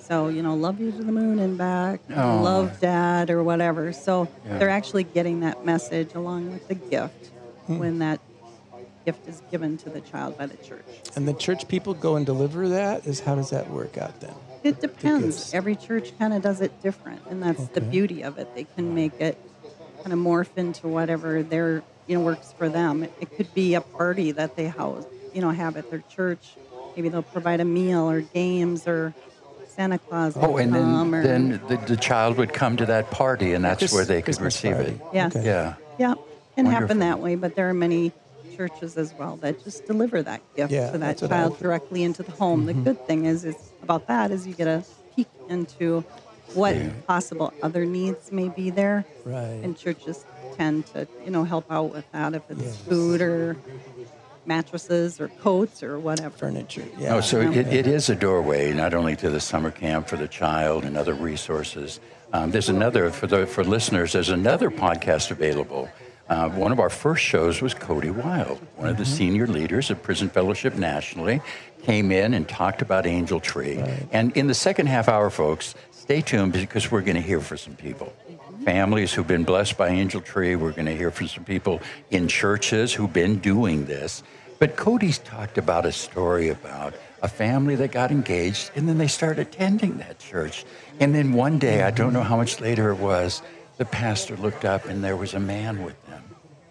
So, 0.00 0.28
you 0.28 0.42
know, 0.42 0.54
love 0.54 0.80
you 0.80 0.90
to 0.92 1.02
the 1.02 1.12
moon 1.12 1.38
and 1.38 1.56
back, 1.56 2.00
Oh. 2.10 2.40
love 2.42 2.80
dad 2.80 3.30
or 3.30 3.42
whatever. 3.44 3.92
So 3.92 4.28
Yeah. 4.46 4.58
they're 4.58 4.68
actually 4.70 5.04
getting 5.04 5.40
that 5.40 5.64
message 5.64 6.14
along 6.14 6.50
with 6.50 6.66
the 6.68 6.74
gift 6.74 7.30
hmm. 7.66 7.78
when 7.78 7.98
that 8.00 8.20
gift 9.04 9.26
is 9.28 9.42
given 9.50 9.76
to 9.78 9.90
the 9.90 10.00
child 10.00 10.36
by 10.38 10.46
the 10.46 10.56
church. 10.58 10.84
And 11.16 11.26
the 11.26 11.34
church 11.34 11.68
people 11.68 11.94
go 11.94 12.16
and 12.16 12.26
deliver 12.26 12.68
that. 12.68 13.06
Is 13.06 13.20
how 13.20 13.34
does 13.34 13.50
that 13.50 13.70
work 13.70 13.98
out 13.98 14.20
then? 14.20 14.34
It 14.62 14.80
depends. 14.80 15.24
gifts. 15.36 15.54
Every 15.54 15.74
church 15.76 16.16
kind 16.18 16.34
of 16.34 16.42
does 16.42 16.60
it 16.60 16.82
different, 16.82 17.22
and 17.30 17.42
that's 17.42 17.66
the 17.68 17.80
beauty 17.80 18.22
of 18.22 18.38
it. 18.38 18.54
They 18.54 18.64
can 18.64 18.94
make 18.94 19.18
it 19.20 19.38
kind 20.02 20.12
of 20.12 20.18
morph 20.18 20.56
into 20.56 20.88
whatever 20.88 21.42
their 21.42 21.82
you 22.06 22.18
know 22.18 22.24
works 22.24 22.52
for 22.58 22.68
them. 22.68 23.04
It, 23.04 23.12
it 23.20 23.36
could 23.36 23.52
be 23.54 23.74
a 23.74 23.80
party 23.80 24.32
that 24.32 24.56
they 24.56 24.66
house, 24.66 25.06
you 25.32 25.40
know, 25.40 25.50
have 25.50 25.76
at 25.76 25.90
their 25.90 26.02
church. 26.10 26.56
Maybe 26.96 27.08
they'll 27.08 27.22
provide 27.22 27.60
a 27.60 27.64
meal 27.64 28.10
or 28.10 28.20
games 28.20 28.86
or 28.86 29.14
Santa 29.68 29.98
Claus. 29.98 30.36
Oh, 30.36 30.56
and 30.58 30.74
then, 30.74 31.14
or, 31.14 31.22
then 31.22 31.60
the, 31.68 31.76
the 31.86 31.96
child 31.96 32.36
would 32.36 32.52
come 32.52 32.76
to 32.76 32.86
that 32.86 33.10
party, 33.10 33.54
and 33.54 33.64
that's 33.64 33.78
Chris- 33.78 33.92
where 33.94 34.04
they 34.04 34.16
could 34.20 34.36
Christmas 34.36 34.56
receive 34.62 34.74
party. 34.74 34.90
it. 34.90 35.00
Yeah. 35.14 35.26
Okay. 35.28 35.44
Yeah. 35.44 35.74
yeah, 35.98 36.14
can 36.54 36.64
Wonderful. 36.66 36.70
happen 36.72 36.98
that 36.98 37.18
way. 37.20 37.36
But 37.36 37.54
there 37.54 37.68
are 37.70 37.74
many 37.74 38.12
churches 38.68 38.96
as 38.96 39.14
well 39.14 39.36
that 39.36 39.62
just 39.64 39.86
deliver 39.86 40.22
that 40.22 40.40
gift 40.56 40.72
Yeah, 40.72 40.86
to 40.90 40.98
that 40.98 41.00
that's 41.00 41.22
what 41.22 41.32
I 41.32 41.42
child 41.42 41.58
directly 41.58 42.02
into 42.02 42.22
the 42.22 42.32
home. 42.32 42.66
The 42.66 42.74
good 42.74 43.06
thing 43.06 43.24
is, 43.24 43.44
is 43.44 43.72
about 43.82 44.06
that 44.08 44.30
is 44.30 44.46
you 44.46 44.54
get 44.54 44.68
a 44.68 44.84
peek 45.16 45.28
into 45.48 46.04
what 46.54 46.76
possible 47.06 47.52
other 47.62 47.84
needs 47.86 48.30
may 48.32 48.48
be 48.48 48.70
there. 48.70 49.04
Right. 49.24 49.60
And 49.64 49.76
churches 49.78 50.24
tend 50.56 50.86
to, 50.86 51.06
you 51.24 51.30
know, 51.30 51.44
help 51.44 51.64
out 51.70 51.92
with 51.94 52.10
that 52.12 52.34
if 52.34 52.42
it's 52.50 52.62
Yes. 52.62 52.76
food 52.76 53.20
or 53.22 53.56
mattresses 54.46 55.20
or 55.20 55.28
coats 55.28 55.82
or 55.82 55.98
whatever. 55.98 56.30
Furniture. 56.36 56.84
Yeah. 56.98 57.16
Oh, 57.16 57.20
so 57.20 57.40
it, 57.40 57.66
it 57.68 57.86
is 57.86 58.08
a 58.08 58.14
doorway 58.14 58.72
not 58.72 58.94
only 58.94 59.16
to 59.16 59.30
the 59.30 59.40
summer 59.40 59.70
camp 59.70 60.08
for 60.08 60.16
the 60.16 60.28
child 60.28 60.84
and 60.84 60.96
other 60.96 61.14
resources. 61.14 62.00
Um, 62.32 62.50
there's 62.50 62.68
another 62.68 63.10
for 63.10 63.26
the 63.26 63.46
for 63.46 63.64
listeners. 63.64 64.12
There's 64.12 64.28
another 64.30 64.70
podcast 64.70 65.30
available. 65.30 65.88
Uh, 66.30 66.48
one 66.50 66.70
of 66.70 66.78
our 66.78 66.88
first 66.88 67.24
shows 67.24 67.60
was 67.60 67.74
Cody 67.74 68.10
Wild, 68.10 68.60
one 68.76 68.88
of 68.88 68.96
the 68.96 69.02
mm-hmm. 69.02 69.12
senior 69.12 69.46
leaders 69.48 69.90
of 69.90 70.00
Prison 70.00 70.28
Fellowship 70.28 70.76
nationally, 70.76 71.42
came 71.82 72.12
in 72.12 72.34
and 72.34 72.48
talked 72.48 72.82
about 72.82 73.04
Angel 73.04 73.40
Tree. 73.40 73.82
And 74.12 74.34
in 74.36 74.46
the 74.46 74.54
second 74.54 74.86
half 74.86 75.08
hour, 75.08 75.28
folks, 75.28 75.74
stay 75.90 76.20
tuned 76.20 76.52
because 76.52 76.88
we're 76.88 77.00
going 77.00 77.16
to 77.16 77.20
hear 77.20 77.40
from 77.40 77.58
some 77.58 77.74
people. 77.74 78.12
Mm-hmm. 78.30 78.62
Families 78.62 79.12
who've 79.12 79.26
been 79.26 79.42
blessed 79.42 79.76
by 79.76 79.88
Angel 79.88 80.20
Tree. 80.20 80.54
We're 80.54 80.70
going 80.70 80.86
to 80.86 80.96
hear 80.96 81.10
from 81.10 81.26
some 81.26 81.42
people 81.42 81.80
in 82.12 82.28
churches 82.28 82.94
who've 82.94 83.12
been 83.12 83.40
doing 83.40 83.86
this. 83.86 84.22
But 84.60 84.76
Cody's 84.76 85.18
talked 85.18 85.58
about 85.58 85.84
a 85.84 85.90
story 85.90 86.50
about 86.50 86.94
a 87.22 87.28
family 87.28 87.74
that 87.74 87.90
got 87.90 88.12
engaged 88.12 88.70
and 88.76 88.88
then 88.88 88.98
they 88.98 89.08
started 89.08 89.48
attending 89.48 89.98
that 89.98 90.20
church. 90.20 90.64
And 91.00 91.12
then 91.12 91.32
one 91.32 91.58
day, 91.58 91.82
I 91.82 91.90
don't 91.90 92.12
know 92.12 92.20
mm-hmm. 92.20 92.28
how 92.28 92.36
much 92.36 92.60
later 92.60 92.90
it 92.90 92.98
was, 92.98 93.42
the 93.80 93.86
pastor 93.86 94.36
looked 94.36 94.66
up 94.66 94.84
and 94.84 95.02
there 95.02 95.16
was 95.16 95.32
a 95.32 95.40
man 95.40 95.82
with 95.82 95.96
them 96.06 96.22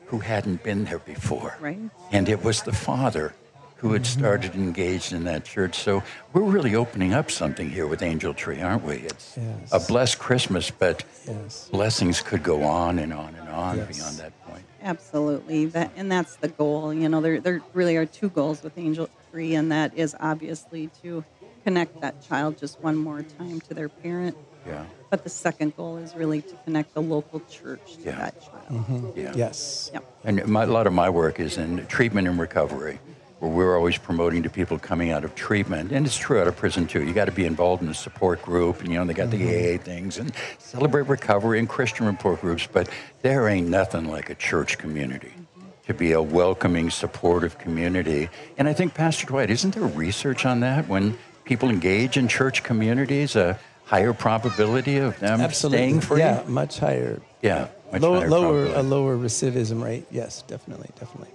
who 0.06 0.20
hadn't 0.20 0.62
been 0.62 0.86
there 0.86 1.00
before. 1.00 1.58
Right. 1.60 1.80
And 2.12 2.30
it 2.30 2.44
was 2.44 2.62
the 2.62 2.72
father 2.72 3.34
who 3.78 3.94
had 3.94 4.04
mm-hmm. 4.04 4.20
started 4.20 4.54
engaged 4.54 5.12
in 5.12 5.24
that 5.24 5.44
church. 5.44 5.80
So 5.80 6.04
we're 6.34 6.44
really 6.44 6.76
opening 6.76 7.16
up 7.16 7.32
something 7.32 7.68
here 7.68 7.88
with 7.88 8.04
Angel 8.04 8.36
Tree, 8.36 8.62
aren't 8.62 8.84
we? 8.84 8.98
It's 8.98 9.36
Yes. 9.38 9.70
a 9.72 9.80
blessed 9.80 10.20
Christmas, 10.20 10.70
but 10.70 11.04
Yes. 11.26 11.68
blessings 11.72 12.22
could 12.22 12.44
go 12.44 12.62
on 12.62 13.00
and 13.00 13.12
on 13.12 13.34
and 13.34 13.50
on 13.50 13.78
Yes. 13.78 13.98
beyond 13.98 14.18
that 14.18 14.46
point. 14.46 14.64
Absolutely. 14.84 15.66
That 15.66 15.90
and 15.96 16.12
that's 16.12 16.36
the 16.36 16.50
goal. 16.50 16.94
You 16.94 17.10
know, 17.10 17.22
there 17.22 17.42
there 17.42 17.62
really 17.74 17.98
are 17.98 18.06
two 18.06 18.30
goals 18.30 18.62
with 18.62 18.78
Angel 18.78 19.10
Tree, 19.32 19.56
and 19.56 19.72
that 19.72 19.98
is 19.98 20.16
obviously 20.20 20.92
to 21.02 21.26
connect 21.64 22.02
that 22.02 22.22
child 22.22 22.60
just 22.60 22.80
one 22.84 22.98
more 22.98 23.24
time 23.24 23.62
to 23.62 23.74
their 23.74 23.90
parent. 23.90 24.38
Yeah. 24.68 24.86
But 25.10 25.24
the 25.24 25.30
second 25.30 25.76
goal 25.76 25.98
is 25.98 26.16
really 26.16 26.42
to 26.44 26.56
connect 26.66 26.94
the 26.94 27.02
local 27.02 27.42
church 27.50 27.96
to 27.98 28.02
Yeah. 28.04 28.16
that 28.18 28.42
child. 28.42 28.70
Mm-hmm. 28.70 29.20
Yeah. 29.20 29.34
Yes. 29.36 29.90
Yep. 29.94 30.04
And 30.24 30.48
my, 30.48 30.64
a 30.64 30.68
lot 30.68 30.86
of 30.88 30.94
my 30.94 31.10
work 31.10 31.40
is 31.40 31.58
in 31.58 31.86
treatment 31.88 32.28
and 32.28 32.40
recovery, 32.40 33.00
where 33.40 33.50
we're 33.50 33.76
always 33.76 33.98
promoting 33.98 34.44
to 34.44 34.50
people 34.50 34.78
coming 34.78 35.12
out 35.12 35.24
of 35.24 35.34
treatment, 35.34 35.92
and 35.92 36.06
it's 36.06 36.18
true 36.18 36.40
out 36.40 36.48
of 36.48 36.56
prison 36.56 36.86
too. 36.86 37.04
You 37.04 37.14
got 37.14 37.26
to 37.26 37.32
be 37.32 37.46
involved 37.46 37.82
in 37.82 37.90
a 37.90 37.94
support 37.94 38.42
group, 38.44 38.82
and 38.82 38.90
you 38.92 39.00
know 39.00 39.06
they 39.06 39.14
got 39.14 39.32
the 39.32 39.38
mm-hmm. 39.38 39.82
AA 39.82 39.84
things 39.84 40.18
and 40.20 40.32
celebrate 40.60 41.08
recovery 41.08 41.58
and 41.58 41.68
Christian 41.68 42.06
report 42.06 42.42
groups, 42.42 42.68
but 42.72 42.88
there 43.22 43.48
ain't 43.48 43.68
nothing 43.68 44.06
like 44.06 44.30
a 44.30 44.36
church 44.36 44.78
community. 44.78 45.34
Mm-hmm. 45.34 45.68
To 45.88 45.94
be 45.96 46.12
a 46.12 46.22
welcoming, 46.22 46.92
supportive 46.92 47.58
community. 47.58 48.30
And 48.60 48.68
I 48.68 48.74
think, 48.74 48.94
Pastor 48.94 49.26
Dwight, 49.26 49.50
isn't 49.50 49.74
there 49.74 49.88
research 49.88 50.46
on 50.46 50.60
that? 50.60 50.88
When 50.88 51.18
people 51.46 51.70
engage 51.70 52.16
in 52.16 52.28
church 52.28 52.62
communities, 52.62 53.36
a 53.36 53.58
higher 53.90 54.14
probability 54.14 54.98
of 54.98 55.20
them 55.20 55.42
Absolutely. 55.42 55.78
staying 55.80 56.02
free? 56.02 56.20
Yeah, 56.20 56.44
much 56.48 56.78
higher. 56.78 57.20
Yeah. 57.42 57.70
much 57.92 58.02
Low, 58.04 58.20
higher 58.20 58.30
lower, 58.30 58.66
a 58.76 58.84
lower 58.84 59.18
recidivism 59.18 59.84
rate. 59.84 60.06
Yes, 60.12 60.44
definitely, 60.44 60.90
definitely. 61.00 61.34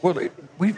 Well, 0.00 0.18
we. 0.58 0.74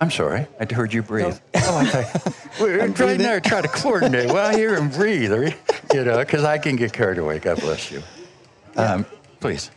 I'm 0.00 0.10
sorry. 0.10 0.46
I 0.58 0.72
heard 0.72 0.92
you 0.92 1.02
breathe. 1.02 1.38
Oh, 1.54 1.78
I 1.78 1.84
thought, 1.84 2.34
we're 2.60 2.80
I'm 2.82 2.94
trying 2.94 3.18
breathing. 3.18 3.40
to 3.42 3.48
try 3.48 3.60
to 3.60 3.68
coordinate. 3.68 4.28
Well, 4.32 4.44
I 4.44 4.54
hear 4.56 4.74
him 4.74 4.88
breathe. 4.88 5.54
You 5.92 6.04
know, 6.04 6.18
because 6.18 6.42
I 6.42 6.56
can 6.58 6.74
get 6.76 6.92
carried 6.92 7.18
away. 7.18 7.38
God 7.38 7.60
bless 7.60 7.90
you. 7.92 8.02
Um, 8.76 9.04
please. 9.40 9.70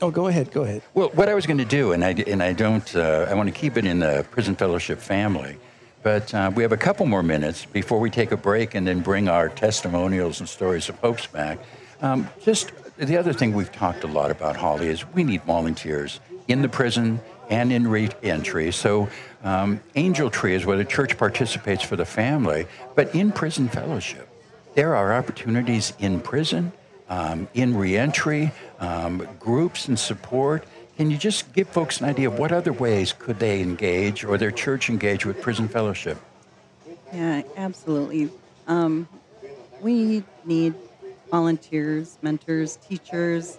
Oh, 0.00 0.10
go 0.10 0.28
ahead. 0.28 0.50
Go 0.50 0.62
ahead. 0.62 0.82
Well, 0.94 1.10
what 1.10 1.28
I 1.28 1.34
was 1.34 1.44
going 1.46 1.58
to 1.58 1.64
do, 1.64 1.92
and 1.92 2.02
I 2.04 2.12
and 2.26 2.42
I 2.42 2.54
don't. 2.54 2.96
Uh, 2.96 3.26
I 3.28 3.34
want 3.34 3.48
to 3.48 3.52
keep 3.54 3.76
it 3.76 3.84
in 3.84 3.98
the 4.00 4.24
prison 4.30 4.56
fellowship 4.56 4.98
family, 4.98 5.58
but 6.02 6.32
uh, 6.34 6.50
we 6.54 6.62
have 6.62 6.72
a 6.72 6.76
couple 6.76 7.06
more 7.06 7.22
minutes 7.22 7.64
before 7.66 7.98
we 7.98 8.10
take 8.10 8.32
a 8.32 8.36
break 8.36 8.74
and 8.74 8.86
then 8.86 9.00
bring 9.00 9.28
our 9.28 9.48
testimonials 9.48 10.40
and 10.40 10.48
stories 10.48 10.88
of 10.88 10.98
hopes 11.00 11.26
back. 11.26 11.58
Um, 12.00 12.28
just 12.42 12.72
the 12.96 13.16
other 13.16 13.32
thing 13.32 13.52
we've 13.52 13.72
talked 13.72 14.04
a 14.04 14.06
lot 14.06 14.30
about, 14.30 14.56
Holly, 14.56 14.88
is 14.88 15.06
we 15.12 15.24
need 15.24 15.42
volunteers 15.42 16.20
in 16.46 16.62
the 16.62 16.68
prison 16.68 17.20
and 17.50 17.72
in 17.72 17.88
re-entry. 17.88 18.72
So, 18.72 19.08
um, 19.42 19.80
Angel 19.94 20.30
Tree 20.30 20.54
is 20.54 20.66
where 20.66 20.76
the 20.76 20.84
church 20.84 21.16
participates 21.16 21.82
for 21.82 21.96
the 21.96 22.04
family, 22.04 22.66
but 22.94 23.14
in 23.14 23.32
prison 23.32 23.68
fellowship, 23.68 24.28
there 24.74 24.94
are 24.94 25.14
opportunities 25.14 25.92
in 25.98 26.20
prison, 26.20 26.72
um, 27.08 27.48
in 27.54 27.76
reentry, 27.76 28.52
um, 28.80 29.26
groups 29.40 29.88
and 29.88 29.98
support. 29.98 30.64
Can 30.98 31.12
you 31.12 31.16
just 31.16 31.52
give 31.52 31.68
folks 31.68 32.00
an 32.00 32.08
idea 32.08 32.26
of 32.26 32.40
what 32.40 32.50
other 32.50 32.72
ways 32.72 33.12
could 33.12 33.38
they 33.38 33.60
engage 33.60 34.24
or 34.24 34.36
their 34.36 34.50
church 34.50 34.90
engage 34.90 35.24
with 35.24 35.40
prison 35.40 35.68
fellowship? 35.68 36.18
Yeah, 37.14 37.42
absolutely. 37.56 38.30
Um, 38.66 39.06
we 39.80 40.24
need 40.44 40.74
volunteers, 41.30 42.18
mentors, 42.20 42.74
teachers, 42.76 43.58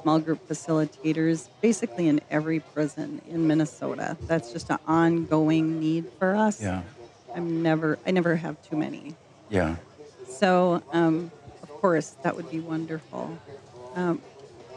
small 0.00 0.18
group 0.18 0.48
facilitators, 0.48 1.50
basically 1.60 2.08
in 2.08 2.22
every 2.30 2.60
prison 2.60 3.20
in 3.28 3.46
Minnesota. 3.46 4.16
That's 4.22 4.50
just 4.50 4.70
an 4.70 4.78
ongoing 4.86 5.78
need 5.78 6.06
for 6.18 6.34
us. 6.34 6.62
Yeah, 6.62 6.80
I'm 7.34 7.62
never, 7.62 7.98
I 8.06 8.12
never 8.12 8.34
have 8.36 8.56
too 8.66 8.76
many. 8.76 9.14
yeah, 9.50 9.76
So, 10.26 10.82
um, 10.94 11.30
of 11.62 11.68
course, 11.68 12.16
that 12.22 12.34
would 12.34 12.50
be 12.50 12.60
wonderful. 12.60 13.38
Um, 13.94 14.22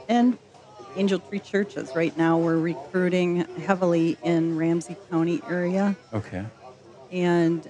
and 0.09 0.37
Angel 0.95 1.19
Tree 1.19 1.39
churches. 1.39 1.91
Right 1.95 2.15
now, 2.17 2.37
we're 2.37 2.57
recruiting 2.57 3.45
heavily 3.65 4.17
in 4.23 4.57
Ramsey 4.57 4.95
County 5.09 5.41
area, 5.49 5.95
okay. 6.13 6.45
and 7.11 7.69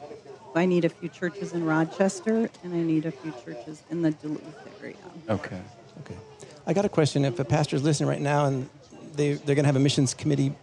I 0.56 0.66
need 0.66 0.86
a 0.86 0.90
few 0.90 1.10
churches 1.10 1.54
in 1.54 1.66
Rochester, 1.66 2.50
and 2.64 2.74
I 2.74 2.82
need 2.82 3.06
a 3.06 3.12
few 3.12 3.34
churches 3.44 3.84
in 3.90 4.02
the 4.02 4.12
Duluth 4.12 4.44
area. 4.82 4.96
Okay. 5.30 5.60
Okay. 6.02 6.18
I 6.66 6.74
got 6.74 6.86
a 6.86 6.90
question. 6.90 7.26
If 7.26 7.40
a 7.40 7.46
pastor's 7.46 7.84
listening 7.84 8.10
right 8.10 8.22
now 8.22 8.46
and 8.46 8.70
they, 9.16 9.34
they're 9.34 9.56
going 9.56 9.64
to 9.64 9.68
have 9.68 9.76
a 9.76 9.80
missions 9.80 10.14
committee 10.14 10.54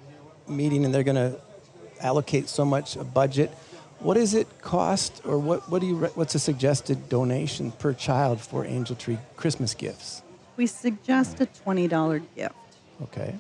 meeting 0.47 0.85
and 0.85 0.95
they're 0.95 1.03
going 1.03 1.17
to 1.17 1.41
allocate 2.01 2.49
so 2.49 2.65
much 2.65 2.97
a 2.97 3.05
budget, 3.05 3.51
what 4.01 4.15
does 4.15 4.35
it 4.35 4.47
cost 4.63 5.21
or 5.25 5.39
what, 5.39 5.69
what 5.71 5.81
do 5.81 5.87
you, 5.87 5.97
re- 5.97 6.11
what's 6.15 6.35
a 6.35 6.39
suggested 6.39 7.09
donation 7.09 7.73
per 7.73 7.93
child 7.93 8.41
for 8.41 8.65
Angel 8.65 8.95
Tree 8.95 9.19
Christmas 9.37 9.75
gifts? 9.75 10.23
We 10.59 10.67
suggest 10.67 11.41
a 11.41 11.47
$20 11.47 12.21
gift. 12.35 12.55
Okay. 13.01 13.35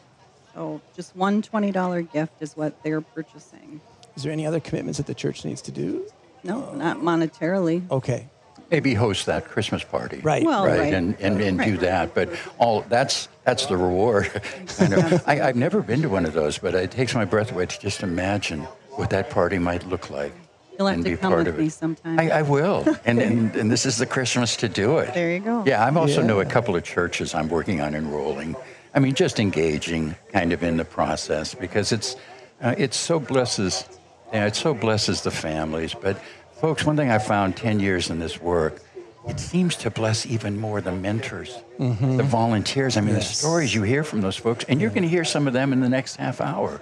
So, 0.54 0.80
just 0.94 1.16
one 1.16 1.42
$20 1.42 2.12
gift 2.12 2.34
is 2.40 2.56
what 2.56 2.80
they're 2.84 3.00
purchasing. 3.00 3.80
Is 4.16 4.22
there 4.22 4.32
any 4.32 4.46
other 4.46 4.60
commitments 4.60 4.98
that 4.98 5.06
the 5.06 5.14
church 5.14 5.44
needs 5.44 5.60
to 5.62 5.72
do? 5.72 6.08
No, 6.44 6.72
not 6.74 6.98
monetarily. 6.98 7.88
Okay. 7.90 8.28
Maybe 8.70 8.94
host 8.94 9.26
that 9.26 9.46
Christmas 9.46 9.82
party. 9.82 10.20
Right. 10.20 10.44
Well, 10.44 10.64
right, 10.64 10.78
right. 10.78 10.94
and, 10.94 11.16
and, 11.18 11.40
and 11.40 11.58
do 11.58 11.76
that. 11.78 12.14
But 12.14 12.30
all 12.58 12.82
that's 12.82 13.28
that's 13.44 13.66
the 13.66 13.76
reward. 13.76 14.30
kind 14.76 14.94
of. 14.94 15.22
I, 15.26 15.40
I've 15.40 15.56
never 15.56 15.80
been 15.80 16.02
to 16.02 16.08
one 16.08 16.26
of 16.26 16.34
those, 16.34 16.58
but 16.58 16.74
it 16.74 16.90
takes 16.90 17.14
my 17.14 17.24
breath 17.24 17.50
away 17.50 17.66
to 17.66 17.80
just 17.80 18.02
imagine 18.02 18.60
what 18.90 19.10
that 19.10 19.30
party 19.30 19.58
might 19.58 19.88
look 19.88 20.10
like. 20.10 20.34
You'll 20.78 20.86
have 20.86 20.96
and 20.96 21.04
to 21.04 21.10
be 21.10 21.16
come 21.16 21.32
part 21.32 21.46
with 21.46 21.54
of 21.54 21.58
me 21.58 21.66
it. 21.66 21.70
sometime. 21.72 22.20
I, 22.20 22.30
I 22.30 22.42
will, 22.42 22.84
and, 23.04 23.18
and 23.18 23.54
and 23.56 23.70
this 23.70 23.84
is 23.84 23.98
the 23.98 24.06
Christmas 24.06 24.54
to 24.56 24.68
do 24.68 24.98
it. 24.98 25.12
There 25.12 25.32
you 25.32 25.40
go. 25.40 25.64
Yeah, 25.66 25.84
I'm 25.84 25.96
also 25.98 26.22
know 26.22 26.38
a 26.40 26.44
couple 26.44 26.76
of 26.76 26.84
churches 26.84 27.34
I'm 27.34 27.48
working 27.48 27.80
on 27.80 27.94
enrolling. 27.96 28.54
I 28.94 29.00
mean, 29.00 29.14
just 29.14 29.40
engaging 29.40 30.14
kind 30.32 30.52
of 30.52 30.62
in 30.62 30.76
the 30.76 30.84
process 30.84 31.52
because 31.54 31.90
it's 31.90 32.14
uh, 32.62 32.76
it's 32.78 32.96
so 32.96 33.18
blesses, 33.18 33.84
yeah, 34.32 34.46
it 34.46 34.54
so 34.54 34.72
blesses 34.72 35.22
the 35.22 35.32
families. 35.32 35.94
But 35.94 36.20
folks, 36.60 36.84
one 36.84 36.96
thing 36.96 37.10
I 37.10 37.18
found 37.18 37.56
ten 37.56 37.80
years 37.80 38.08
in 38.08 38.20
this 38.20 38.40
work, 38.40 38.80
it 39.26 39.40
seems 39.40 39.74
to 39.76 39.90
bless 39.90 40.26
even 40.26 40.60
more 40.60 40.80
the 40.80 40.92
mentors, 40.92 41.58
the 41.78 42.22
volunteers. 42.22 42.96
I 42.96 43.00
mean, 43.00 43.14
the 43.14 43.20
stories 43.20 43.74
you 43.74 43.82
hear 43.82 44.04
from 44.04 44.20
those 44.20 44.36
folks, 44.36 44.64
and 44.68 44.80
you're 44.80 44.90
going 44.90 45.02
to 45.02 45.08
hear 45.08 45.24
some 45.24 45.48
of 45.48 45.54
them 45.54 45.72
in 45.72 45.80
the 45.80 45.88
next 45.88 46.16
half 46.16 46.40
hour. 46.40 46.80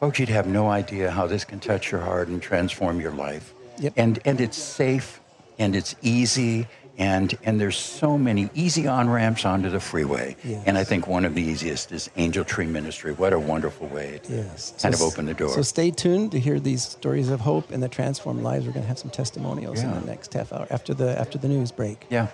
Folks, 0.00 0.18
you'd 0.18 0.28
have 0.28 0.46
no 0.46 0.68
idea 0.68 1.10
how 1.10 1.26
this 1.26 1.44
can 1.44 1.60
touch 1.60 1.90
your 1.90 2.00
heart 2.00 2.28
and 2.28 2.40
transform 2.42 3.00
your 3.00 3.12
life. 3.12 3.52
Yep. 3.78 3.92
And 3.96 4.18
and 4.24 4.40
it's 4.40 4.56
safe 4.56 5.20
and 5.58 5.74
it's 5.74 5.94
easy 6.02 6.66
and 6.96 7.36
and 7.42 7.60
there's 7.60 7.76
so 7.76 8.16
many 8.16 8.48
easy 8.54 8.86
on 8.86 9.08
ramps 9.10 9.44
onto 9.44 9.68
the 9.70 9.80
freeway. 9.80 10.36
Yes. 10.44 10.62
And 10.66 10.78
I 10.78 10.84
think 10.84 11.06
one 11.08 11.24
of 11.24 11.34
the 11.34 11.42
easiest 11.42 11.90
is 11.90 12.08
Angel 12.16 12.44
Tree 12.44 12.66
Ministry. 12.66 13.12
What 13.12 13.32
a 13.32 13.38
wonderful 13.38 13.88
way 13.88 14.20
to 14.24 14.32
Yes. 14.32 14.74
kind 14.80 14.94
So 14.94 15.06
of 15.06 15.12
open 15.12 15.26
the 15.26 15.34
door. 15.34 15.48
So 15.50 15.62
stay 15.62 15.90
tuned 15.90 16.30
to 16.32 16.38
hear 16.38 16.60
these 16.60 16.82
stories 16.84 17.30
of 17.30 17.40
hope 17.40 17.70
and 17.72 17.82
the 17.82 17.88
transformed 17.88 18.42
lives. 18.42 18.66
We're 18.66 18.72
going 18.72 18.84
to 18.84 18.88
have 18.88 18.98
some 18.98 19.10
testimonials 19.10 19.82
in 19.82 19.90
the 19.90 20.00
next 20.02 20.32
half 20.34 20.52
hour 20.52 20.66
after 20.70 20.94
the 20.94 21.18
after 21.18 21.38
the 21.38 21.48
news 21.48 21.72
break. 21.72 22.06
yeah. 22.10 22.28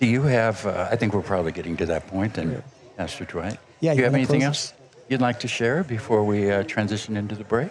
Do 0.00 0.06
you 0.08 0.22
have? 0.22 0.66
Uh, 0.66 0.88
I 0.90 0.96
think 0.96 1.14
we're 1.14 1.22
probably 1.22 1.52
getting 1.52 1.76
to 1.76 1.86
that 1.86 2.08
point, 2.08 2.34
then, 2.34 2.62
Pastor 2.96 3.24
Dwight. 3.24 3.58
Yeah, 3.80 3.92
Do 3.92 3.96
you 3.98 4.00
you 4.00 4.04
have 4.04 4.14
anything 4.14 4.42
else 4.42 4.72
you'd 5.08 5.20
like 5.20 5.40
to 5.40 5.48
share 5.48 5.84
before 5.84 6.24
we 6.24 6.50
uh, 6.50 6.62
transition 6.64 7.16
into 7.16 7.34
the 7.34 7.44
break? 7.44 7.70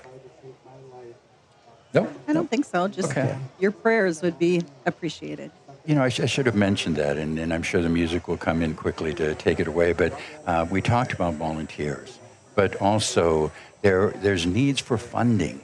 No. 1.94 2.12
I 2.28 2.34
don't 2.34 2.50
think 2.50 2.66
so. 2.66 2.88
Just 2.88 3.12
Okay. 3.12 3.38
your 3.60 3.72
prayers 3.72 4.22
would 4.24 4.40
be 4.40 4.62
appreciated. 4.86 5.52
You 5.86 5.96
know, 5.96 6.04
I, 6.04 6.10
sh- 6.10 6.22
I 6.22 6.26
should 6.26 6.46
have 6.46 6.56
mentioned 6.56 6.96
that, 6.96 7.18
and, 7.18 7.38
and 7.38 7.54
I'm 7.54 7.62
sure 7.62 7.82
the 7.82 7.90
music 7.90 8.28
will 8.28 8.38
come 8.38 8.62
in 8.64 8.74
quickly 8.74 9.14
to 9.16 9.36
take 9.36 9.60
it 9.60 9.68
away. 9.68 9.94
But 9.94 10.18
uh, 10.48 10.66
we 10.70 10.82
talked 10.82 11.14
about 11.14 11.36
volunteers, 11.36 12.18
but 12.56 12.76
also 12.78 13.52
there 13.82 14.12
there's 14.12 14.46
needs 14.46 14.80
for 14.80 14.98
funding. 14.98 15.60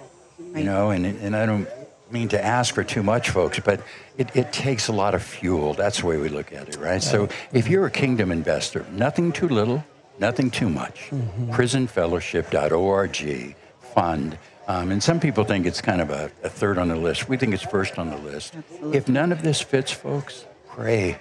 You 0.55 0.63
know, 0.65 0.89
and 0.89 1.05
and 1.05 1.35
I 1.35 1.45
don't 1.45 1.67
mean 2.11 2.27
to 2.29 2.43
ask 2.43 2.73
for 2.75 2.83
too 2.83 3.01
much, 3.03 3.29
folks, 3.29 3.59
but 3.59 3.81
it, 4.17 4.35
it 4.35 4.51
takes 4.51 4.87
a 4.87 4.91
lot 4.91 5.13
of 5.15 5.21
fuel. 5.23 5.73
That's 5.73 6.01
the 6.01 6.07
way 6.07 6.17
we 6.17 6.27
look 6.29 6.51
at 6.51 6.67
it, 6.69 6.75
right? 6.77 7.01
So 7.01 7.29
if 7.53 7.67
you're 7.69 7.85
a 7.85 7.91
kingdom 7.91 8.31
investor, 8.31 8.85
nothing 8.91 9.31
too 9.31 9.47
little, 9.47 9.83
nothing 10.19 10.51
too 10.51 10.69
much. 10.69 11.09
Prisonfellowship.org 11.49 13.55
fund. 13.93 14.37
Um, 14.67 14.91
and 14.91 15.01
some 15.01 15.19
people 15.19 15.43
think 15.45 15.65
it's 15.65 15.81
kind 15.81 15.99
of 16.01 16.11
a, 16.11 16.31
a 16.43 16.49
third 16.49 16.77
on 16.77 16.89
the 16.89 16.95
list. 16.95 17.27
We 17.27 17.37
think 17.37 17.53
it's 17.53 17.63
first 17.63 17.97
on 17.97 18.09
the 18.11 18.17
list. 18.17 18.53
Absolutely. 18.55 18.97
If 18.97 19.09
none 19.09 19.31
of 19.31 19.41
this 19.41 19.61
fits, 19.61 19.91
folks, 19.91 20.45
pray. 20.67 21.17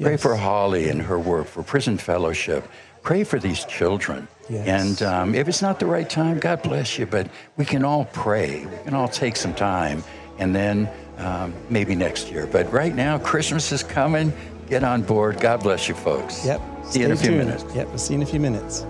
Pray 0.00 0.12
Yes. 0.12 0.22
for 0.22 0.36
Holly 0.36 0.88
and 0.90 1.00
her 1.02 1.18
work, 1.18 1.46
for 1.46 1.62
Prison 1.62 1.96
Fellowship. 1.96 2.68
Pray 3.02 3.22
for 3.24 3.38
these 3.38 3.64
children. 3.64 4.26
Yes. 4.50 5.00
And 5.00 5.08
um, 5.08 5.34
if 5.34 5.48
it's 5.48 5.62
not 5.62 5.78
the 5.78 5.86
right 5.86 6.08
time, 6.10 6.38
God 6.40 6.60
bless 6.62 6.98
you, 6.98 7.06
but 7.06 7.28
we 7.56 7.64
can 7.64 7.84
all 7.84 8.04
pray. 8.06 8.66
We 8.66 8.76
can 8.84 8.94
all 8.94 9.08
take 9.08 9.36
some 9.36 9.54
time 9.54 10.02
and 10.38 10.54
then 10.54 10.90
um, 11.18 11.54
maybe 11.70 11.94
next 11.94 12.30
year. 12.30 12.46
But 12.46 12.70
right 12.72 12.94
now, 12.94 13.18
Christmas 13.18 13.72
is 13.72 13.82
coming. 13.82 14.32
Get 14.68 14.82
on 14.82 15.02
board. 15.02 15.40
God 15.40 15.62
bless 15.62 15.88
you, 15.88 15.94
folks. 15.94 16.44
Yep. 16.44 16.60
See 16.88 17.00
you 17.00 17.06
in 17.06 17.12
a 17.12 17.16
Stay 17.16 17.26
few 17.26 17.36
tuned. 17.36 17.48
minutes. 17.48 17.64
Yep. 17.74 17.88
We'll 17.88 17.98
see 17.98 18.14
you 18.14 18.20
in 18.20 18.22
a 18.22 18.26
few 18.26 18.40
minutes. 18.40 18.80
There 18.80 18.88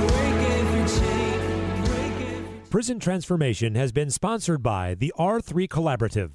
Break 0.08 0.40
every 0.52 0.84
chain, 0.88 1.84
break 1.84 2.16
every 2.28 2.68
Prison 2.70 2.98
Transformation 3.00 3.74
has 3.76 3.92
been 3.92 4.10
sponsored 4.10 4.62
by 4.62 4.94
the 4.94 5.12
R3 5.18 5.68
Collaborative. 5.68 6.32